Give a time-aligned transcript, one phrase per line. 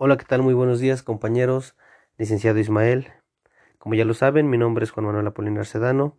[0.00, 0.42] Hola, ¿qué tal?
[0.42, 1.74] Muy buenos días, compañeros.
[2.18, 3.08] Licenciado Ismael.
[3.78, 6.16] Como ya lo saben, mi nombre es Juan Manuel Apolinar Sedano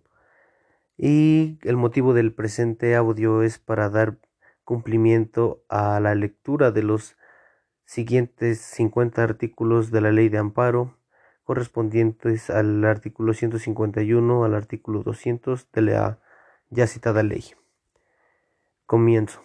[0.97, 4.17] y el motivo del presente audio es para dar
[4.65, 7.15] cumplimiento a la lectura de los
[7.85, 10.97] siguientes 50 artículos de la Ley de Amparo
[11.45, 16.19] correspondientes al artículo 151 al artículo 200 de la
[16.69, 17.45] ya citada ley.
[18.85, 19.41] Comienzo.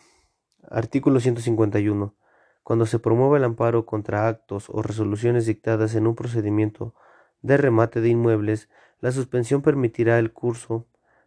[0.68, 2.16] Artículo 151
[2.64, 6.94] cuando se promueva el amparo contra actos o resoluciones dictadas en un procedimiento
[7.42, 10.86] de remate de inmuebles, la suspensión permitirá el curso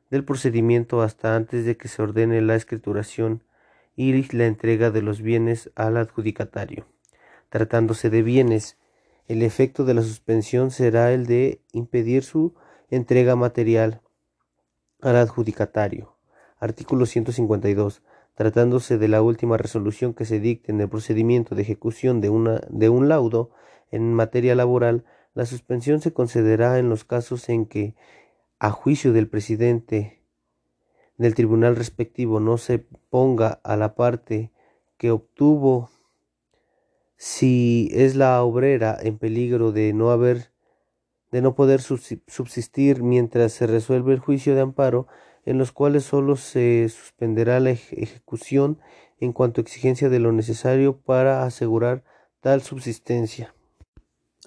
[0.09, 3.43] del procedimiento hasta antes de que se ordene la escrituración
[3.95, 6.87] y la entrega de los bienes al adjudicatario.
[7.49, 8.77] Tratándose de bienes,
[9.27, 12.55] el efecto de la suspensión será el de impedir su
[12.89, 14.01] entrega material
[15.01, 16.15] al adjudicatario.
[16.59, 18.01] Artículo 152
[18.37, 22.29] tratándose de la última resolución que se dicte en el procedimiento de ejecución de,
[22.69, 23.49] de un laudo
[23.89, 27.95] en materia laboral, la suspensión se concederá en los casos en que,
[28.59, 30.21] a juicio del presidente
[31.17, 32.77] del tribunal respectivo, no se
[33.09, 34.51] ponga a la parte
[34.97, 35.89] que obtuvo
[37.15, 40.51] si es la obrera en peligro de no haber
[41.31, 45.07] de no poder subsistir mientras se resuelve el juicio de amparo
[45.47, 48.79] en los cuales sólo se suspenderá la ejecución
[49.21, 52.03] en cuanto a exigencia de lo necesario para asegurar
[52.41, 53.55] tal subsistencia.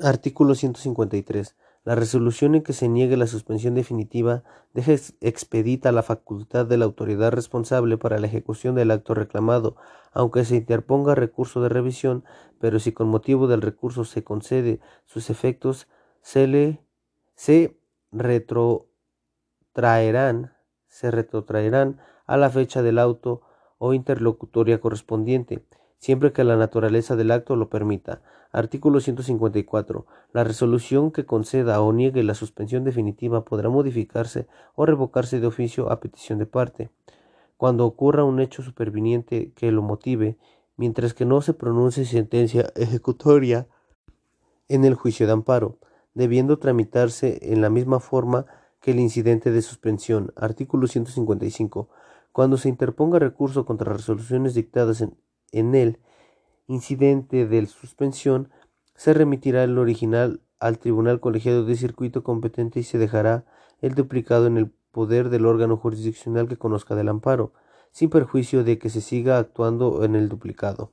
[0.02, 1.56] Artículo 153.
[1.84, 4.42] La resolución en que se niegue la suspensión definitiva
[4.74, 9.76] deja expedita la facultad de la autoridad responsable para la ejecución del acto reclamado,
[10.12, 12.24] aunque se interponga recurso de revisión,
[12.58, 15.88] pero si con motivo del recurso se concede sus efectos,
[16.20, 16.84] se le
[17.34, 17.80] se
[18.12, 20.59] retrotraerán
[20.90, 23.40] se retrotraerán a la fecha del auto
[23.78, 25.64] o interlocutoria correspondiente,
[25.96, 28.20] siempre que la naturaleza del acto lo permita.
[28.52, 30.06] Artículo 154.
[30.32, 35.90] La resolución que conceda o niegue la suspensión definitiva podrá modificarse o revocarse de oficio
[35.90, 36.90] a petición de parte.
[37.56, 40.36] Cuando ocurra un hecho superviniente que lo motive,
[40.76, 43.68] mientras que no se pronuncie sentencia ejecutoria
[44.68, 45.78] en el juicio de amparo,
[46.14, 48.46] debiendo tramitarse en la misma forma
[48.80, 50.32] que el incidente de suspensión.
[50.36, 51.88] Artículo 155.
[52.32, 55.02] Cuando se interponga recurso contra resoluciones dictadas
[55.52, 55.98] en, el
[56.66, 58.50] incidente de suspensión,
[58.94, 63.44] se remitirá el original al Tribunal Colegiado de Circuito competente y se dejará
[63.80, 67.52] el duplicado en el poder del órgano jurisdiccional que conozca del amparo,
[67.92, 70.92] sin perjuicio de que se siga actuando en el duplicado.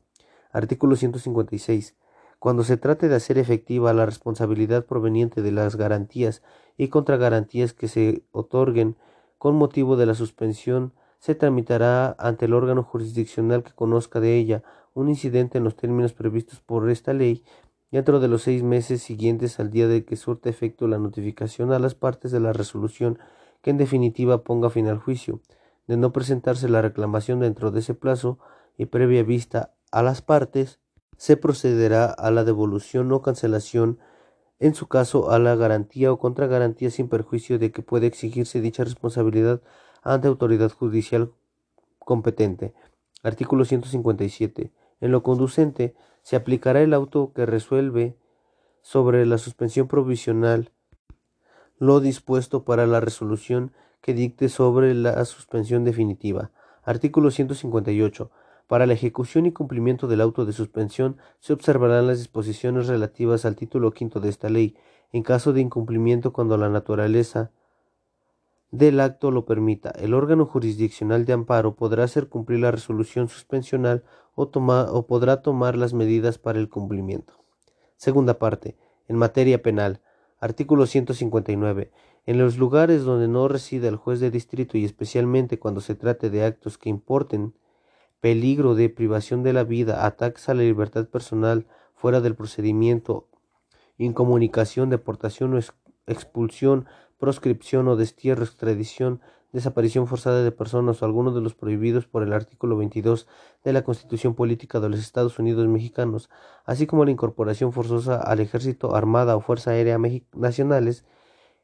[0.51, 1.95] Artículo 156.
[2.39, 6.43] Cuando se trate de hacer efectiva la responsabilidad proveniente de las garantías
[6.77, 8.95] y contragarantías que se otorguen
[9.37, 14.63] con motivo de la suspensión, se tramitará ante el órgano jurisdiccional que conozca de ella
[14.93, 17.43] un incidente en los términos previstos por esta ley
[17.91, 21.79] dentro de los seis meses siguientes al día de que surta efecto la notificación a
[21.79, 23.17] las partes de la resolución
[23.61, 25.41] que en definitiva ponga fin al juicio.
[25.87, 28.39] De no presentarse la reclamación dentro de ese plazo
[28.77, 30.79] y previa vista a las partes,
[31.17, 33.99] se procederá a la devolución o cancelación,
[34.59, 38.83] en su caso a la garantía o contragarantía sin perjuicio de que puede exigirse dicha
[38.83, 39.61] responsabilidad
[40.03, 41.31] ante autoridad judicial
[41.99, 42.73] competente.
[43.23, 44.71] Artículo 157.
[45.01, 48.15] En lo conducente se aplicará el auto que resuelve
[48.81, 50.71] sobre la suspensión provisional
[51.79, 56.51] lo dispuesto para la resolución que dicte sobre la suspensión definitiva.
[56.83, 58.31] Artículo 158.
[58.67, 63.55] Para la ejecución y cumplimiento del auto de suspensión se observarán las disposiciones relativas al
[63.55, 64.75] título quinto de esta ley,
[65.13, 67.51] en caso de incumplimiento cuando la naturaleza
[68.71, 69.91] del acto lo permita.
[69.91, 74.03] El órgano jurisdiccional de amparo podrá hacer cumplir la resolución suspensional
[74.35, 77.33] o, o podrá tomar las medidas para el cumplimiento.
[77.95, 78.75] Segunda parte.
[79.07, 80.01] En materia penal.
[80.41, 81.91] Artículo 159.
[82.25, 86.29] En los lugares donde no resida el juez de distrito y especialmente cuando se trate
[86.29, 87.53] de actos que importen
[88.27, 91.65] peligro de privación de la vida, ataques a la libertad personal
[91.95, 93.29] fuera del procedimiento,
[93.97, 95.59] incomunicación, deportación o
[96.07, 96.87] expulsión,
[97.17, 99.21] proscripción o destierro, extradición,
[99.53, 103.29] desaparición forzada de personas o alguno de los prohibidos por el artículo 22
[103.63, 106.29] de la Constitución Política de los Estados Unidos Mexicanos,
[106.65, 109.97] así como la incorporación forzosa al Ejército, Armada o Fuerza Aérea
[110.33, 111.05] Nacionales,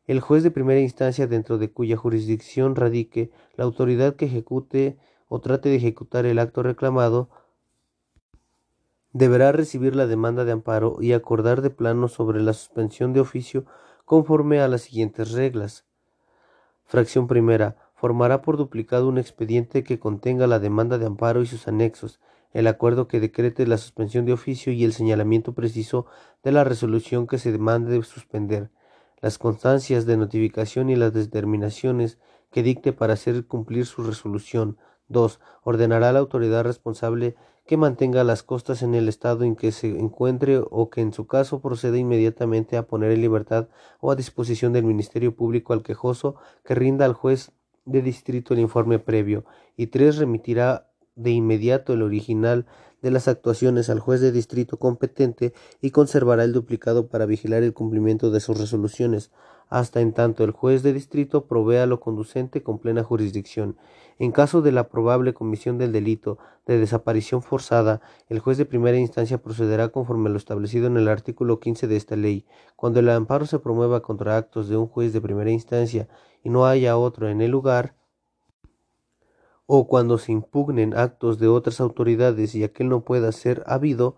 [0.08, 4.98] el juez de primera instancia dentro de cuya jurisdicción radique la autoridad que ejecute
[5.34, 7.28] o trate de ejecutar el acto reclamado,
[9.14, 13.66] deberá recibir la demanda de amparo y acordar de plano sobre la suspensión de oficio
[14.06, 15.86] conforme a las siguientes reglas.
[16.86, 17.78] Fracción primera.
[17.96, 22.20] Formará por duplicado un expediente que contenga la demanda de amparo y sus anexos.
[22.52, 26.06] el acuerdo que decrete la suspensión de oficio y el señalamiento preciso
[26.44, 28.70] de la resolución que se demande suspender,
[29.20, 32.20] las constancias de notificación y las determinaciones
[32.52, 34.78] que dicte para hacer cumplir su resolución.
[35.08, 35.40] 2.
[35.64, 37.36] Ordenará a la autoridad responsable
[37.66, 41.28] que mantenga las costas en el estado en que se encuentre o que en su
[41.28, 43.70] caso proceda inmediatamente a poner en libertad
[44.02, 46.36] o a disposición del Ministerio Público al quejoso
[46.66, 47.52] que rinda al juez
[47.86, 49.46] de distrito el informe previo.
[49.78, 50.18] Y 3.
[50.18, 52.66] Remitirá de inmediato el original
[53.02, 57.74] de las actuaciones al juez de distrito competente y conservará el duplicado para vigilar el
[57.74, 59.32] cumplimiento de sus resoluciones,
[59.74, 63.76] hasta en tanto el juez de distrito provea lo conducente con plena jurisdicción.
[64.20, 66.38] En caso de la probable comisión del delito
[66.68, 68.00] de desaparición forzada,
[68.30, 71.96] el juez de primera instancia procederá conforme a lo establecido en el artículo 15 de
[71.96, 72.46] esta ley.
[72.76, 76.08] Cuando el amparo se promueva contra actos de un juez de primera instancia
[76.44, 77.96] y no haya otro en el lugar,
[79.66, 84.18] o cuando se impugnen actos de otras autoridades y aquel no pueda ser habido,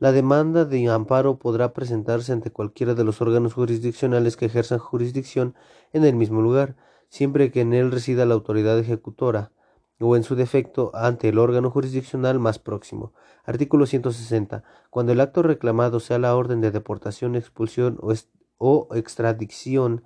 [0.00, 5.54] la demanda de amparo podrá presentarse ante cualquiera de los órganos jurisdiccionales que ejerzan jurisdicción
[5.92, 6.74] en el mismo lugar,
[7.10, 9.52] siempre que en él resida la autoridad ejecutora,
[10.00, 13.12] o en su defecto ante el órgano jurisdiccional más próximo.
[13.44, 14.64] Artículo 160.
[14.88, 18.14] Cuando el acto reclamado sea la orden de deportación, expulsión o,
[18.56, 20.02] o extradición,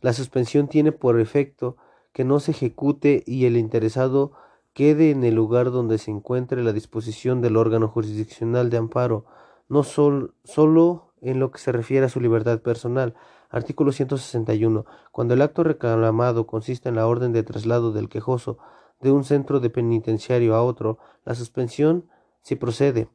[0.00, 1.76] la suspensión tiene por efecto
[2.12, 4.32] que no se ejecute y el interesado
[4.72, 9.24] quede en el lugar donde se encuentre la disposición del órgano jurisdiccional de amparo,
[9.68, 13.14] no sol, solo en lo que se refiere a su libertad personal.
[13.50, 14.86] Artículo 161.
[15.10, 18.58] Cuando el acto reclamado consista en la orden de traslado del quejoso
[19.00, 22.06] de un centro de penitenciario a otro, la suspensión,
[22.42, 23.08] si procede,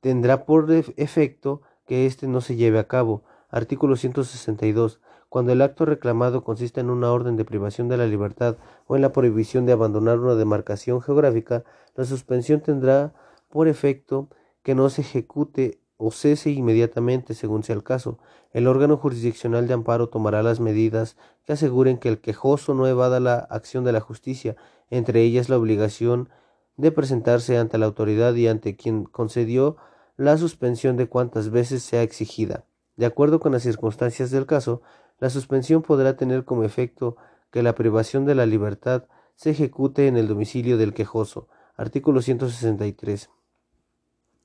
[0.00, 3.22] tendrá por efecto que éste no se lleve a cabo.
[3.50, 5.00] Artículo 162.
[5.28, 9.02] Cuando el acto reclamado consiste en una orden de privación de la libertad o en
[9.02, 11.64] la prohibición de abandonar una demarcación geográfica,
[11.94, 13.12] la suspensión tendrá
[13.50, 14.28] por efecto
[14.62, 18.18] que no se ejecute o cese inmediatamente según sea el caso.
[18.52, 23.20] El órgano jurisdiccional de amparo tomará las medidas que aseguren que el quejoso no evada
[23.20, 24.56] la acción de la justicia,
[24.88, 26.30] entre ellas la obligación
[26.76, 29.76] de presentarse ante la autoridad y ante quien concedió
[30.16, 32.64] la suspensión de cuantas veces sea exigida.
[32.96, 34.82] De acuerdo con las circunstancias del caso,
[35.18, 37.16] la suspensión podrá tener como efecto
[37.50, 39.04] que la privación de la libertad
[39.34, 41.48] se ejecute en el domicilio del quejoso.
[41.76, 43.30] Artículo 163.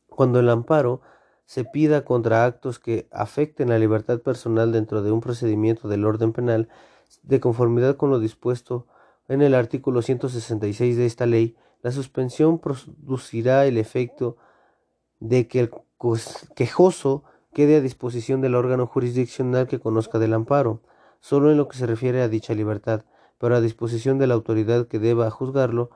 [0.07, 1.01] Cuando el amparo
[1.45, 6.31] se pida contra actos que afecten la libertad personal dentro de un procedimiento del orden
[6.31, 6.69] penal,
[7.21, 8.87] de conformidad con lo dispuesto
[9.27, 14.37] en el artículo 166 de esta ley, la suspensión producirá el efecto
[15.19, 15.71] de que el
[16.55, 17.23] quejoso
[17.53, 20.81] quede a disposición del órgano jurisdiccional que conozca del amparo,
[21.19, 23.05] solo en lo que se refiere a dicha libertad,
[23.37, 25.89] pero a disposición de la autoridad que deba juzgarlo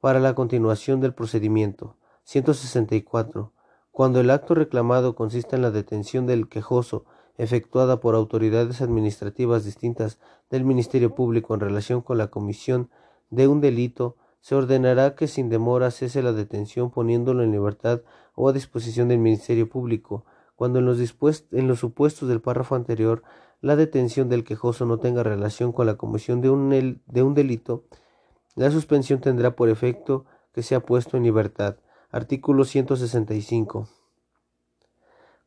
[0.00, 1.96] para la continuación del procedimiento.
[2.24, 3.52] 164.
[3.90, 7.04] Cuando el acto reclamado consista en la detención del quejoso,
[7.36, 10.18] efectuada por autoridades administrativas distintas
[10.50, 12.90] del Ministerio Público en relación con la comisión
[13.30, 18.02] de un delito, se ordenará que sin demora cese la detención poniéndolo en libertad
[18.34, 20.24] o a disposición del Ministerio Público,
[20.60, 23.22] cuando en los, supuestos del párrafo anterior
[23.62, 27.84] la detención del quejoso no tenga relación con la comisión de un, de un delito,
[28.56, 31.76] la suspensión tendrá por efecto que sea puesto en libertad.
[32.10, 33.88] Artículo 165.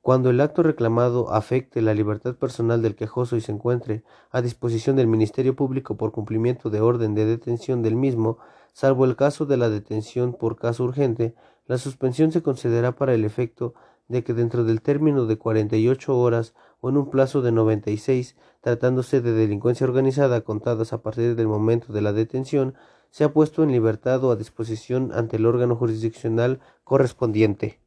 [0.01, 4.95] Cuando el acto reclamado afecte la libertad personal del quejoso y se encuentre a disposición
[4.95, 8.39] del Ministerio Público por cumplimiento de orden de detención del mismo,
[8.73, 11.35] salvo el caso de la detención por caso urgente,
[11.67, 13.75] la suspensión se concederá para el efecto
[14.07, 19.21] de que dentro del término de 48 horas o en un plazo de 96, tratándose
[19.21, 22.75] de delincuencia organizada contadas a partir del momento de la detención,
[23.09, 27.79] se ha puesto en libertad o a disposición ante el órgano jurisdiccional correspondiente.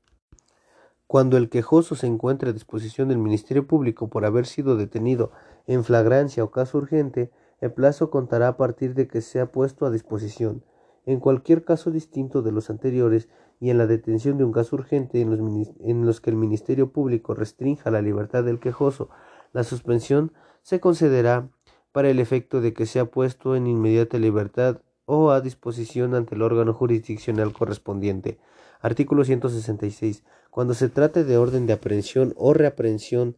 [1.06, 5.30] Cuando el quejoso se encuentre a disposición del Ministerio Público por haber sido detenido
[5.66, 7.30] en flagrancia o caso urgente,
[7.60, 10.64] el plazo contará a partir de que sea puesto a disposición.
[11.06, 13.28] En cualquier caso distinto de los anteriores,
[13.60, 17.90] y en la detención de un caso urgente en los, que el Ministerio Público restrinja
[17.90, 19.08] la libertad del quejoso,
[19.52, 20.32] la suspensión
[20.62, 21.48] se concederá
[21.92, 26.42] para el efecto de que sea puesto en inmediata libertad o a disposición ante el
[26.42, 28.38] órgano jurisdiccional correspondiente.
[28.80, 30.24] Artículo 166.
[30.50, 33.36] Cuando se trate de orden de aprehensión o reaprehensión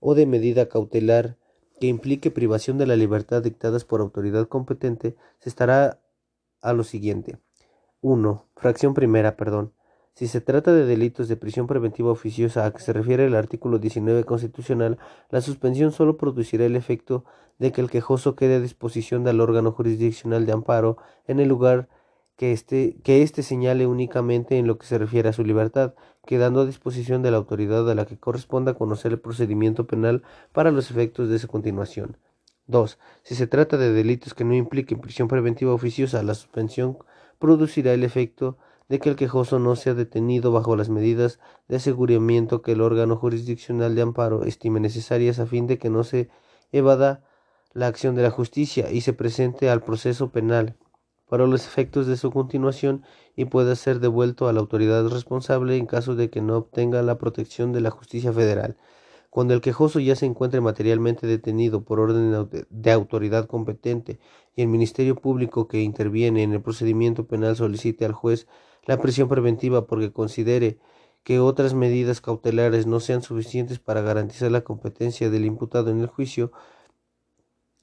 [0.00, 1.36] o de medida cautelar
[1.80, 6.00] que implique privación de la libertad dictadas por autoridad competente, se estará
[6.60, 7.38] a lo siguiente.
[8.00, 8.46] 1.
[8.56, 9.72] Fracción primera, perdón.
[10.14, 13.78] Si se trata de delitos de prisión preventiva oficiosa a que se refiere el artículo
[13.78, 14.98] 19 constitucional,
[15.30, 17.24] la suspensión solo producirá el efecto
[17.58, 21.88] de que el quejoso quede a disposición del órgano jurisdiccional de amparo en el lugar
[22.36, 26.60] que éste que este señale únicamente en lo que se refiere a su libertad, quedando
[26.60, 30.90] a disposición de la autoridad a la que corresponda conocer el procedimiento penal para los
[30.92, 32.16] efectos de su continuación.
[32.68, 32.98] 2.
[33.22, 36.98] Si se trata de delitos que no impliquen prisión preventiva oficiosa, la suspensión
[37.38, 42.62] producirá el efecto de que el quejoso no sea detenido bajo las medidas de aseguramiento
[42.62, 46.30] que el órgano jurisdiccional de amparo estime necesarias a fin de que no se
[46.72, 47.22] evada
[47.72, 50.76] la acción de la justicia y se presente al proceso penal
[51.28, 53.04] para los efectos de su continuación
[53.36, 57.18] y pueda ser devuelto a la autoridad responsable en caso de que no obtenga la
[57.18, 58.76] protección de la justicia federal.
[59.30, 64.18] Cuando el quejoso ya se encuentre materialmente detenido por orden de autoridad competente
[64.56, 68.46] y el Ministerio Público que interviene en el procedimiento penal solicite al juez
[68.86, 70.78] la prisión preventiva porque considere
[71.24, 76.06] que otras medidas cautelares no sean suficientes para garantizar la competencia del imputado en el
[76.06, 76.52] juicio,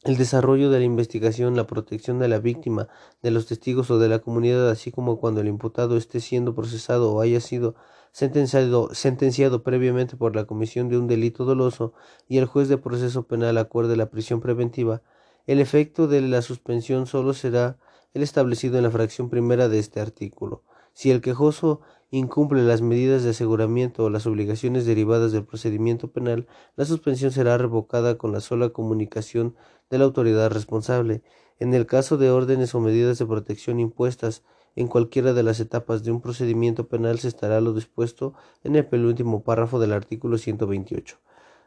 [0.04, 2.88] el desarrollo de la investigación, la protección de la víctima,
[3.22, 7.14] de los testigos o de la comunidad, así como cuando el imputado esté siendo procesado
[7.14, 7.76] o haya sido
[8.16, 11.92] sentenciado, previamente por la comisión de un delito doloso
[12.30, 15.02] y el juez de proceso penal acuerde la prisión preventiva,
[15.48, 17.78] el efecto de la suspensión solo será
[18.14, 20.64] el establecido en la fracción primera de este artículo.
[20.94, 26.48] Si el quejoso incumple las medidas de aseguramiento o las obligaciones derivadas del procedimiento penal,
[26.78, 29.56] la suspensión será revocada con la sola comunicación
[29.90, 31.22] de la autoridad responsable.
[31.60, 34.42] En el caso de órdenes o medidas de protección impuestas
[34.76, 38.86] en cualquiera de las etapas de un procedimiento penal se estará lo dispuesto en el
[38.86, 41.18] penúltimo párrafo del artículo 128.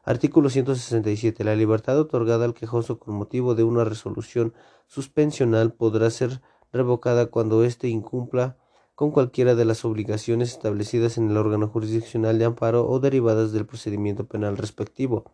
[0.04, 1.44] Artículo 167.
[1.44, 4.54] La libertad otorgada al quejoso con motivo de una resolución
[4.86, 6.40] suspensional podrá ser
[6.72, 8.56] revocada cuando éste incumpla
[8.94, 13.66] con cualquiera de las obligaciones establecidas en el órgano jurisdiccional de amparo o derivadas del
[13.66, 15.30] procedimiento penal respectivo.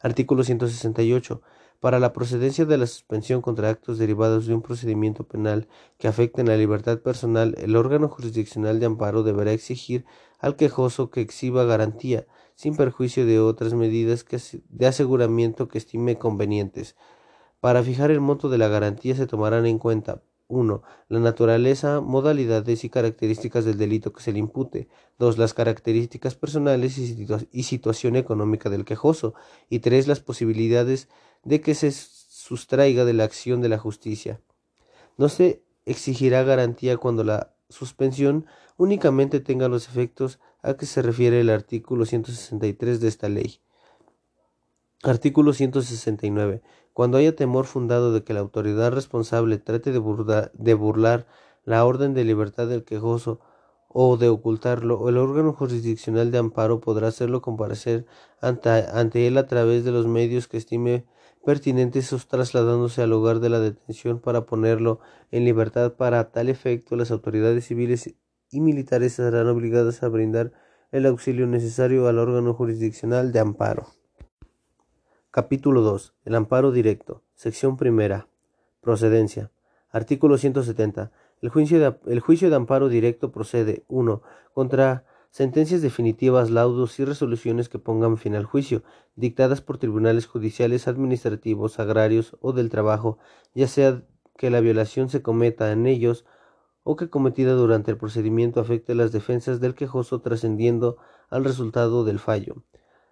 [0.00, 1.40] Artículo 168.
[1.80, 5.68] Para la procedencia de la suspensión contra actos derivados de un procedimiento penal
[5.98, 10.04] que afecten la libertad personal, el órgano jurisdiccional de amparo deberá exigir
[10.38, 14.24] al quejoso que exhiba garantía, sin perjuicio de otras medidas
[14.68, 16.96] de aseguramiento que estime convenientes.
[17.60, 20.82] Para fijar el monto de la garantía se tomarán en cuenta 1.
[21.08, 24.88] La naturaleza, modalidades y características del delito que se le impute.
[25.18, 25.38] 2.
[25.38, 29.34] Las características personales y, situación económica del quejoso.
[29.68, 30.06] Y 3.
[30.08, 31.08] Las posibilidades
[31.44, 34.40] de que se sustraiga de la acción de la justicia.
[35.16, 41.40] No se exigirá garantía cuando la suspensión únicamente tenga los efectos a que se refiere
[41.40, 43.60] el artículo 163 de esta ley.
[45.02, 46.62] Artículo 169.
[46.96, 49.98] Cuando haya temor fundado de que la autoridad responsable trate de,
[50.74, 51.26] burlar
[51.66, 53.38] la orden de libertad del quejoso
[53.88, 58.06] o de ocultarlo, el órgano jurisdiccional de amparo podrá hacerlo comparecer
[58.40, 61.04] ante, él a través de los medios que estime
[61.44, 65.00] pertinentes trasladándose al lugar de la detención para ponerlo
[65.30, 65.96] en libertad.
[65.96, 68.14] Para tal efecto, las autoridades civiles
[68.50, 70.52] y militares serán obligadas a brindar
[70.92, 73.88] el auxilio necesario al órgano jurisdiccional de amparo.
[75.36, 76.14] Capítulo 2.
[76.24, 77.22] El amparo directo.
[77.34, 78.26] Sección primera.
[78.80, 79.50] Procedencia.
[79.90, 81.12] Artículo 170.
[81.42, 84.22] El juicio, de, el juicio de amparo directo procede 1.
[84.54, 88.82] Contra sentencias definitivas, laudos y resoluciones que pongan fin al juicio,
[89.14, 93.18] dictadas por tribunales judiciales, administrativos, agrarios o del trabajo,
[93.52, 94.04] ya sea
[94.38, 96.24] que la violación se cometa en ellos
[96.82, 100.96] o que cometida durante el procedimiento afecte las defensas del quejoso trascendiendo
[101.28, 102.64] al resultado del fallo.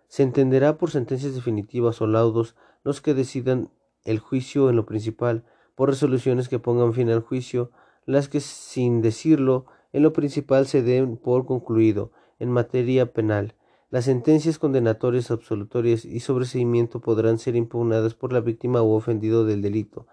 [0.08, 3.70] Se entenderá por sentencias definitivas o laudos los que decidan
[4.04, 5.44] el juicio en lo principal,
[5.74, 7.70] por resoluciones que pongan fin al juicio,
[8.06, 13.54] las que sin decirlo en lo principal se den por concluido en materia penal.
[13.90, 19.62] Las sentencias condenatorias, absolutorias y sobreseimiento podrán ser impugnadas por la víctima o ofendido del
[19.62, 20.06] delito.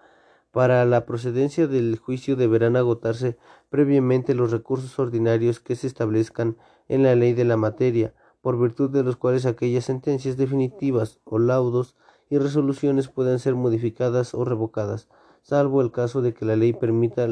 [0.52, 3.38] Para la procedencia del juicio deberán agotarse
[3.70, 6.56] previamente los recursos ordinarios que se establezcan
[6.88, 11.38] en la ley de la materia, por virtud de los cuales aquellas sentencias definitivas o
[11.38, 11.96] laudos
[12.28, 15.08] y resoluciones puedan ser modificadas o revocadas,
[15.42, 17.26] salvo el caso de que la ley permita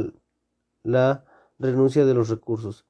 [0.83, 1.25] la
[1.59, 2.87] renuncia de los recursos.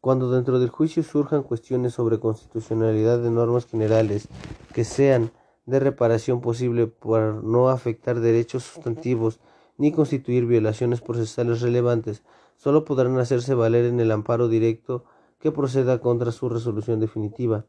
[0.00, 4.28] Cuando dentro del juicio surjan cuestiones sobre constitucionalidad de normas generales
[4.72, 5.30] que sean
[5.66, 9.40] de reparación posible por no afectar derechos sustantivos
[9.76, 12.22] ni constituir violaciones procesales relevantes,
[12.56, 15.04] solo podrán hacerse valer en el amparo directo
[15.40, 17.64] que proceda contra su resolución definitiva.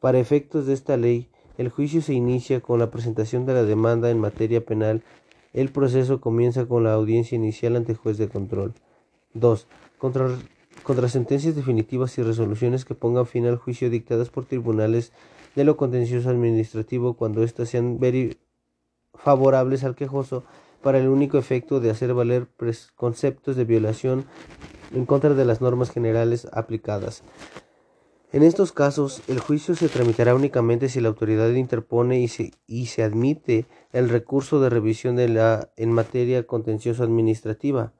[0.00, 4.10] Para efectos de esta ley, el juicio se inicia con la presentación de la demanda
[4.10, 5.02] en materia penal.
[5.52, 8.72] El proceso comienza con la audiencia inicial ante juez de control.
[9.34, 9.66] 2.
[9.98, 15.12] Contra, sentencias definitivas y resoluciones que pongan fin al juicio dictadas por tribunales
[15.54, 17.98] de lo contencioso administrativo cuando éstas sean
[19.14, 20.44] favorables al quejoso,
[20.82, 22.48] para el único efecto de hacer valer
[22.96, 24.24] conceptos de violación
[24.92, 27.22] en contra de las normas generales aplicadas.
[28.32, 32.86] En estos casos, el juicio se tramitará únicamente si la autoridad interpone y se, y
[32.86, 37.92] se admite el recurso de revisión de la, en materia contencioso administrativa,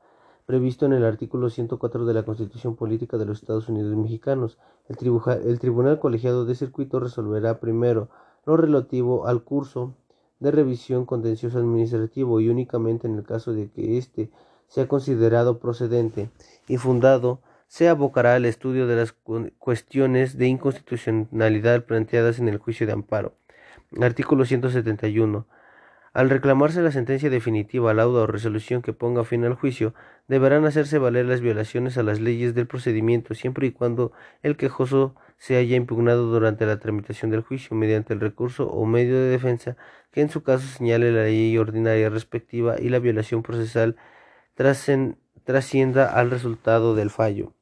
[0.46, 4.58] previsto en el artículo 104 de la Constitución Política de los Estados Unidos Mexicanos.
[4.88, 8.08] El, Tribunal Colegiado de Circuito resolverá primero
[8.46, 9.94] lo relativo al curso
[10.38, 14.30] de revisión contencioso administrativo y únicamente en el caso de que éste
[14.70, 16.30] sea considerado procedente
[16.66, 19.12] y fundado se abocará al estudio de las
[19.58, 23.34] cuestiones de inconstitucionalidad planteadas en el juicio de amparo.
[24.00, 25.46] Artículo 171.
[26.12, 29.94] Al reclamarse la sentencia definitiva, lauda o resolución que ponga fin al juicio,
[30.26, 34.12] deberán hacerse valer las violaciones a las leyes del procedimiento siempre y cuando
[34.42, 39.14] el quejoso se haya impugnado durante la tramitación del juicio mediante el recurso o medio
[39.14, 39.76] de defensa
[40.10, 43.96] que en su caso señale la ley ordinaria respectiva y la violación procesal
[44.54, 47.52] trascienda al resultado del fallo.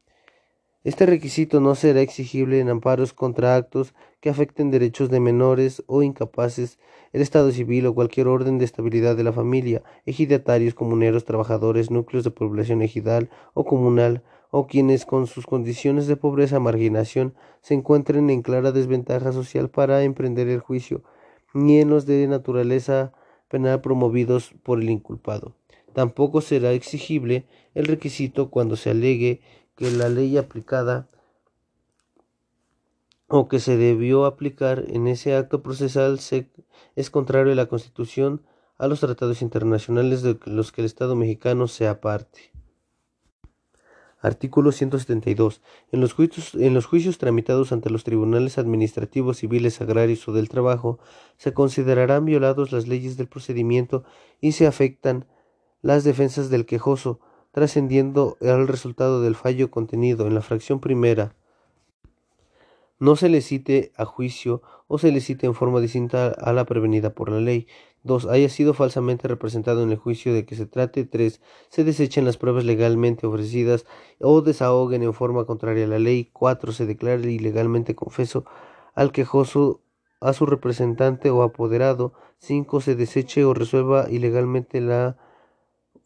[0.85, 6.03] Este requisito no será exigible en amparos contra actos que afecten derechos de menores o
[6.03, 6.79] incapaces,
[7.13, 12.25] el Estado civil o cualquier orden de estabilidad de la familia, ejidatarios, comuneros, trabajadores, núcleos
[12.25, 18.31] de población ejidal o comunal, o quienes con sus condiciones de pobreza marginación se encuentren
[18.31, 21.03] en clara desventaja social para emprender el juicio,
[21.53, 23.13] ni en los de naturaleza
[23.49, 25.58] penal promovidos por el inculpado.
[25.93, 29.41] Tampoco será exigible el requisito cuando se alegue
[29.77, 31.09] que la ley aplicada
[33.29, 36.19] o que se debió aplicar en ese acto procesal
[36.97, 38.43] es contrario a la Constitución,
[38.79, 42.53] a los tratados internacionales de los que el Estado mexicano sea parte.
[44.21, 45.61] Artículo 172.
[45.93, 50.49] En los, juicios, en los juicios tramitados ante los tribunales administrativos, civiles, agrarios o del
[50.49, 50.99] trabajo,
[51.37, 54.03] se considerarán violados las leyes del procedimiento
[54.41, 55.27] y se afectan
[55.83, 57.21] las defensas del quejoso,
[57.53, 61.35] trascendiendo al resultado del fallo contenido en la fracción primera,
[63.01, 66.65] no se le cite a juicio o se le cite en forma distinta a la
[66.65, 67.69] prevenida por la ley.
[68.03, 68.27] 2.
[68.27, 71.05] Haya sido falsamente representado en el juicio de que se trate.
[71.05, 71.41] 3.
[71.69, 73.87] Se desechen las pruebas legalmente ofrecidas
[74.21, 76.31] o desahoguen en forma contraria a la ley.
[76.33, 76.73] 4.
[76.73, 78.45] Se declare ilegalmente confeso
[78.95, 79.81] al quejoso
[80.21, 82.15] a su representante o apoderado.
[82.39, 82.81] 5.
[82.81, 85.17] Se deseche o resuelva ilegalmente la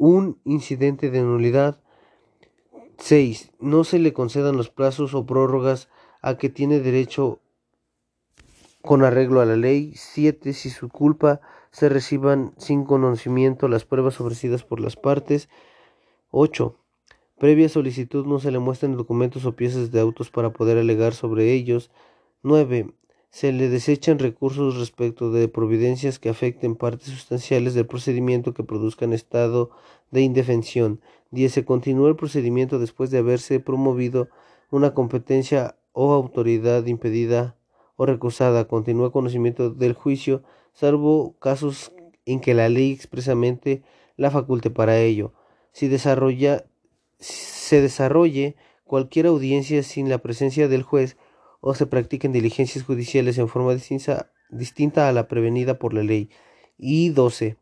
[0.03, 1.79] un incidente de nulidad.
[2.99, 3.53] 6.
[3.61, 5.89] No se le concedan los plazos o prórrogas
[6.21, 7.39] a que tiene derecho
[8.83, 9.93] con arreglo a la ley.
[9.95, 10.55] 7.
[10.55, 15.49] Si su culpa se reciban sin conocimiento las pruebas ofrecidas por las partes.
[16.33, 16.75] 8.
[17.39, 21.53] Previa solicitud no se le muestren documentos o piezas de autos para poder alegar sobre
[21.53, 21.93] ellos.
[22.43, 22.93] 9
[23.33, 29.15] se le desechan recursos respecto de providencias que afecten partes sustanciales del procedimiento que produzcan
[29.15, 29.71] estado
[30.11, 31.01] de indefensión.
[31.31, 31.51] 10.
[31.51, 34.29] Se continúa el procedimiento después de haberse promovido
[34.71, 37.57] una competencia o autoridad impedida
[37.97, 38.69] o recusada.
[38.69, 40.43] Continúa conocimiento del juicio,
[40.75, 41.91] salvo casos
[42.27, 43.83] en que la ley expresamente
[44.19, 45.33] la faculte para ello.
[45.73, 46.67] Si desarrolla,
[47.19, 51.17] se desarrolle cualquier audiencia sin la presencia del juez,
[51.63, 56.29] o se practiquen diligencias judiciales en forma distinta, a la prevenida por la ley.
[56.77, 57.57] Y 12.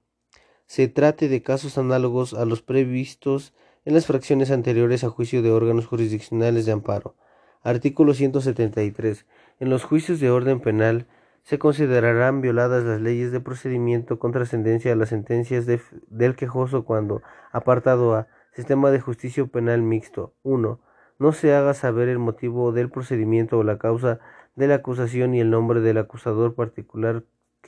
[0.66, 3.52] Se trate de casos análogos a los previstos
[3.84, 7.14] en las fracciones anteriores a juicio de órganos jurisdiccionales de amparo.
[7.62, 9.26] Artículo 173.
[9.60, 11.06] En los juicios de orden penal
[11.42, 17.22] se considerarán violadas las leyes de procedimiento con trascendencia a las sentencias del quejoso cuando,
[17.52, 20.80] apartado a Sistema de Justicia Penal Mixto 1
[21.20, 24.20] no se haga saber el motivo del procedimiento o la causa
[24.56, 27.24] de la acusación y el nombre del acusador particular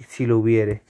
[0.09, 0.83] si lo hubiere.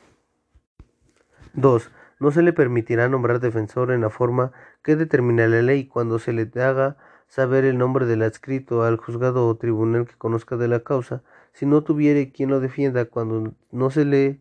[1.54, 1.90] 2.
[2.20, 4.52] No se le permitirá nombrar defensor en la forma
[4.84, 6.96] que determina la ley cuando se le haga
[7.26, 11.66] saber el nombre del adscrito al juzgado o tribunal que conozca de la causa, si
[11.66, 14.40] no tuviere quien lo defienda cuando no se le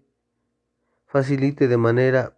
[1.08, 2.34] facilite de manera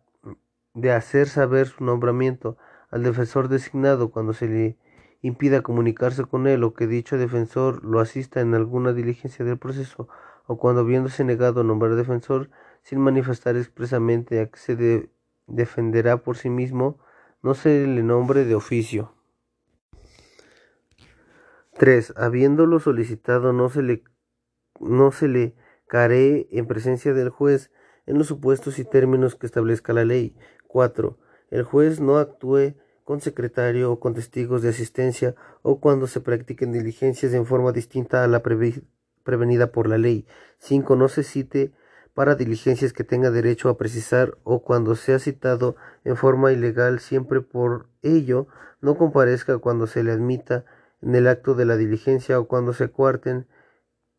[0.74, 2.58] de hacer saber su nombramiento
[2.89, 4.78] al defensor designado cuando se le
[5.24, 10.10] impida comunicarse con él o que dicho defensor lo asista en alguna diligencia del proceso
[10.46, 12.50] o cuando habiéndose negado a nombrar defensor
[12.84, 15.10] sin manifestar expresamente a que se
[15.48, 17.00] defenderá por sí mismo,
[17.42, 19.14] no se le nombre de oficio.
[21.78, 22.14] 3.
[22.18, 24.04] Habiéndolo solicitado no se le
[24.80, 25.56] no se le
[25.88, 27.72] caree en presencia del juez
[28.06, 30.36] en los supuestos y términos que establezca la ley.
[30.68, 31.18] 4.
[31.50, 36.72] El juez no actúe con secretario o con testigos de asistencia o cuando se practiquen
[36.72, 40.26] diligencias en forma distinta a la prevenida por la ley.
[40.60, 40.96] 5.
[40.96, 41.74] No se cite
[42.13, 47.42] para diligencias que tenga derecho a precisar o cuando sea citado en forma ilegal siempre
[47.42, 48.48] por ello
[48.82, 50.66] no comparezca cuando se le admita
[51.02, 53.48] en el acto de la diligencia o cuando se cuarten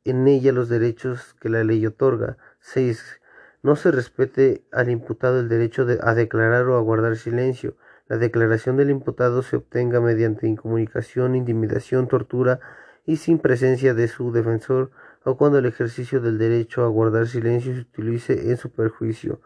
[0.05, 2.37] en ella los derechos que la ley otorga.
[2.61, 3.21] 6.
[3.63, 7.77] No se respete al imputado el derecho a declarar o a guardar silencio.
[8.07, 12.61] La declaración del imputado se obtenga mediante incomunicación, intimidación, tortura
[13.07, 14.91] y sin presencia de su defensor
[15.25, 19.41] o cuando el ejercicio del derecho a guardar silencio se utilice en su perjuicio.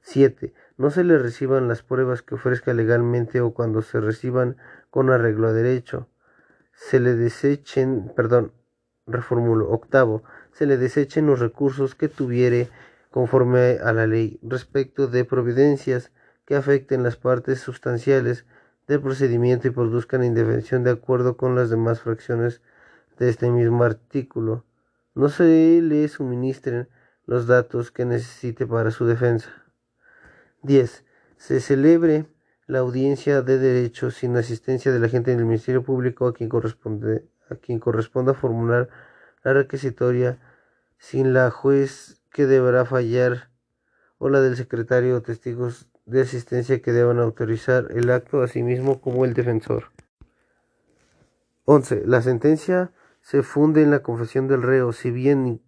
[0.00, 0.54] 7.
[0.78, 4.56] No se le reciban las pruebas que ofrezca legalmente o cuando se reciban
[4.88, 6.08] con arreglo a derecho.
[6.72, 8.52] Se le desechen, perdón,
[9.06, 9.70] reformulo.
[9.70, 12.68] Octavo, se le desechen los recursos que tuviere
[13.10, 16.12] conforme a la ley respecto de providencias
[16.50, 18.44] que afecten las partes sustanciales
[18.88, 22.60] del procedimiento y produzcan indefensión de acuerdo con las demás fracciones
[23.20, 24.64] de este mismo artículo
[25.14, 26.88] no se le suministren
[27.24, 29.48] los datos que necesite para su defensa.
[30.62, 31.04] 10.
[31.36, 32.26] Se celebre
[32.66, 37.54] la audiencia de derecho sin asistencia del agente del Ministerio Público a quien, corresponde, a
[37.54, 38.88] quien corresponda formular
[39.44, 40.40] la requisitoria
[40.98, 43.50] sin la juez que deberá fallar
[44.18, 48.62] o la del secretario o testigos de asistencia que deban autorizar el acto a sí
[48.62, 49.84] mismo como el defensor.
[51.64, 52.02] 11.
[52.06, 52.92] La sentencia
[53.22, 55.60] se funde en la confesión del reo, si bien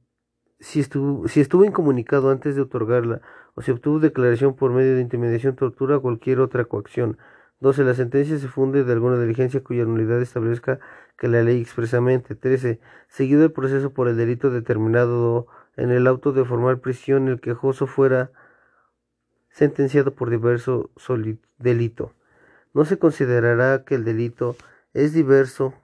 [0.58, 3.20] si estuvo, incomunicado antes de otorgarla
[3.54, 7.18] o si obtuvo declaración por medio de intimidación, tortura o cualquier otra coacción.
[7.60, 7.84] 12.
[7.84, 10.78] La sentencia se funde de alguna diligencia cuya nulidad establezca
[11.16, 12.34] que la ley expresamente.
[12.34, 12.80] 13.
[13.08, 17.86] Seguido el proceso por el delito determinado en el auto de formal prisión, el quejoso
[17.86, 18.30] fuera
[19.52, 20.90] sentenciado por diverso
[21.58, 22.14] delito.
[22.74, 24.56] No se considerará que el delito
[24.94, 25.74] es diverso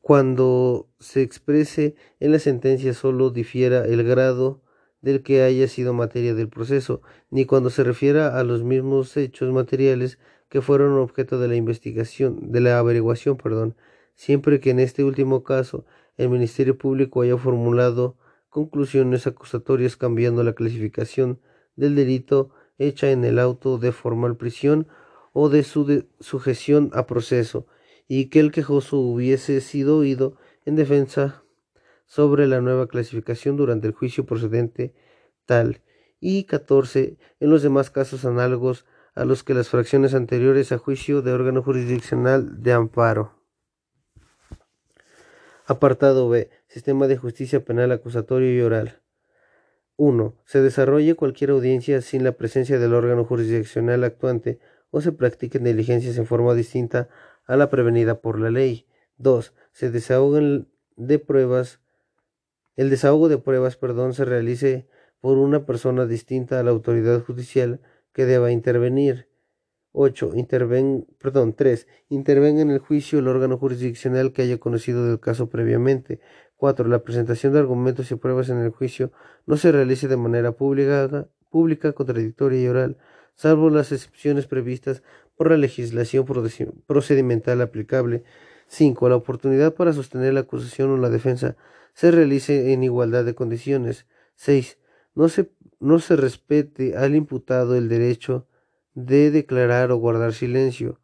[0.00, 4.62] cuando se exprese en la sentencia solo difiera el grado
[5.00, 9.52] del que haya sido materia del proceso, ni cuando se refiera a los mismos hechos
[9.52, 13.74] materiales que fueron objeto de la investigación, de la averiguación, perdón,
[14.14, 15.84] siempre que en este último caso
[16.16, 18.16] el Ministerio Público haya formulado
[18.48, 21.40] conclusiones acusatorias cambiando la clasificación
[21.76, 24.88] del delito hecha en el auto de formal prisión
[25.32, 27.66] o de su sujeción a proceso,
[28.08, 31.42] y que el quejoso hubiese sido oído en defensa
[32.06, 34.94] sobre la nueva clasificación durante el juicio procedente
[35.44, 35.82] tal
[36.20, 41.22] y 14 en los demás casos análogos a los que las fracciones anteriores a juicio
[41.22, 43.32] de órgano jurisdiccional de amparo.
[45.66, 46.50] Apartado B.
[46.68, 49.02] Sistema de justicia penal acusatorio y oral.
[49.96, 50.36] 1.
[50.44, 54.58] Se desarrolle cualquier audiencia sin la presencia del órgano jurisdiccional actuante
[54.90, 57.08] o se practiquen diligencias en forma distinta
[57.46, 58.86] a la prevenida por la ley.
[59.18, 59.54] 2.
[59.72, 61.80] Se desahoguen de pruebas.
[62.76, 64.86] El desahogo de pruebas, perdón, se realice
[65.20, 67.80] por una persona distinta a la autoridad judicial
[68.12, 69.28] que deba intervenir.
[69.92, 70.32] 8.
[70.34, 71.86] Interven, perdón, 3.
[72.10, 76.20] Intervenga en el juicio el órgano jurisdiccional que haya conocido del caso previamente.
[76.56, 76.88] 4.
[76.88, 79.12] La presentación de argumentos y pruebas en el juicio
[79.46, 82.98] no se realice de manera pública, pública contradictoria y oral,
[83.34, 85.02] salvo las excepciones previstas
[85.36, 86.24] por la legislación
[86.86, 88.24] procedimental aplicable.
[88.68, 89.08] 5.
[89.08, 91.56] La oportunidad para sostener la acusación o la defensa
[91.94, 94.06] se realice en igualdad de condiciones.
[94.34, 94.78] 6.
[95.14, 98.48] No se, no se respete al imputado el derecho
[98.94, 101.00] de declarar o guardar silencio.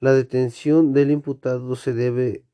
[0.00, 2.44] La detención del imputado se debe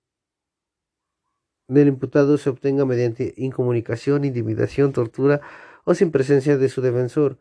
[1.70, 5.40] del imputado se obtenga mediante incomunicación, intimidación, tortura
[5.84, 7.38] o sin presencia de su defensor.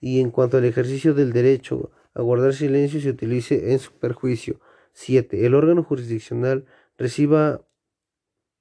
[0.00, 4.60] Y en cuanto al ejercicio del derecho a guardar silencio se utilice en su perjuicio.
[4.92, 5.46] 7.
[5.46, 7.64] El órgano jurisdiccional reciba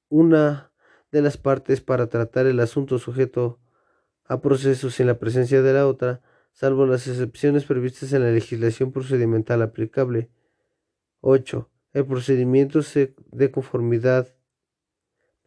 [0.10, 0.72] una
[1.12, 3.60] de las partes para tratar el asunto sujeto
[4.26, 8.92] a procesos en la presencia de la otra, salvo las excepciones previstas en la legislación
[8.92, 10.30] procedimental aplicable.
[11.22, 11.70] 8.
[11.94, 12.82] El procedimiento
[13.32, 14.37] de conformidad,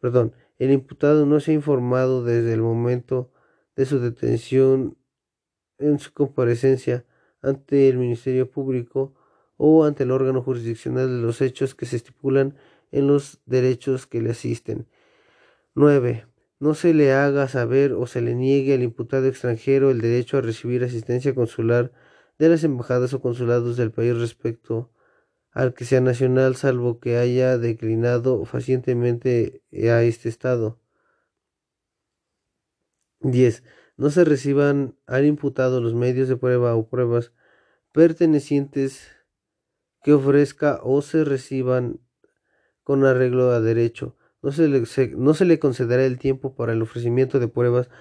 [0.01, 3.31] perdón, el imputado no se ha informado desde el momento
[3.75, 4.97] de su detención
[5.77, 7.05] en su comparecencia
[7.41, 9.13] ante el Ministerio Público
[9.57, 12.55] o ante el órgano jurisdiccional de los hechos que se estipulan
[12.91, 14.87] en los derechos que le asisten.
[15.75, 16.25] 9.
[16.59, 20.41] No se le haga saber o se le niegue al imputado extranjero el derecho a
[20.41, 21.91] recibir asistencia consular
[22.37, 24.91] de las embajadas o consulados del país respecto
[25.51, 30.79] al que sea nacional, salvo que haya declinado facientemente a este Estado.
[33.19, 33.63] 10
[34.01, 37.33] no se reciban al imputado los medios de prueba o pruebas
[37.91, 39.11] pertenecientes
[40.03, 41.99] que ofrezca o se reciban
[42.81, 44.17] con arreglo a derecho.
[44.41, 44.81] No se, le,
[45.15, 47.91] no se le concederá el tiempo para el ofrecimiento de pruebas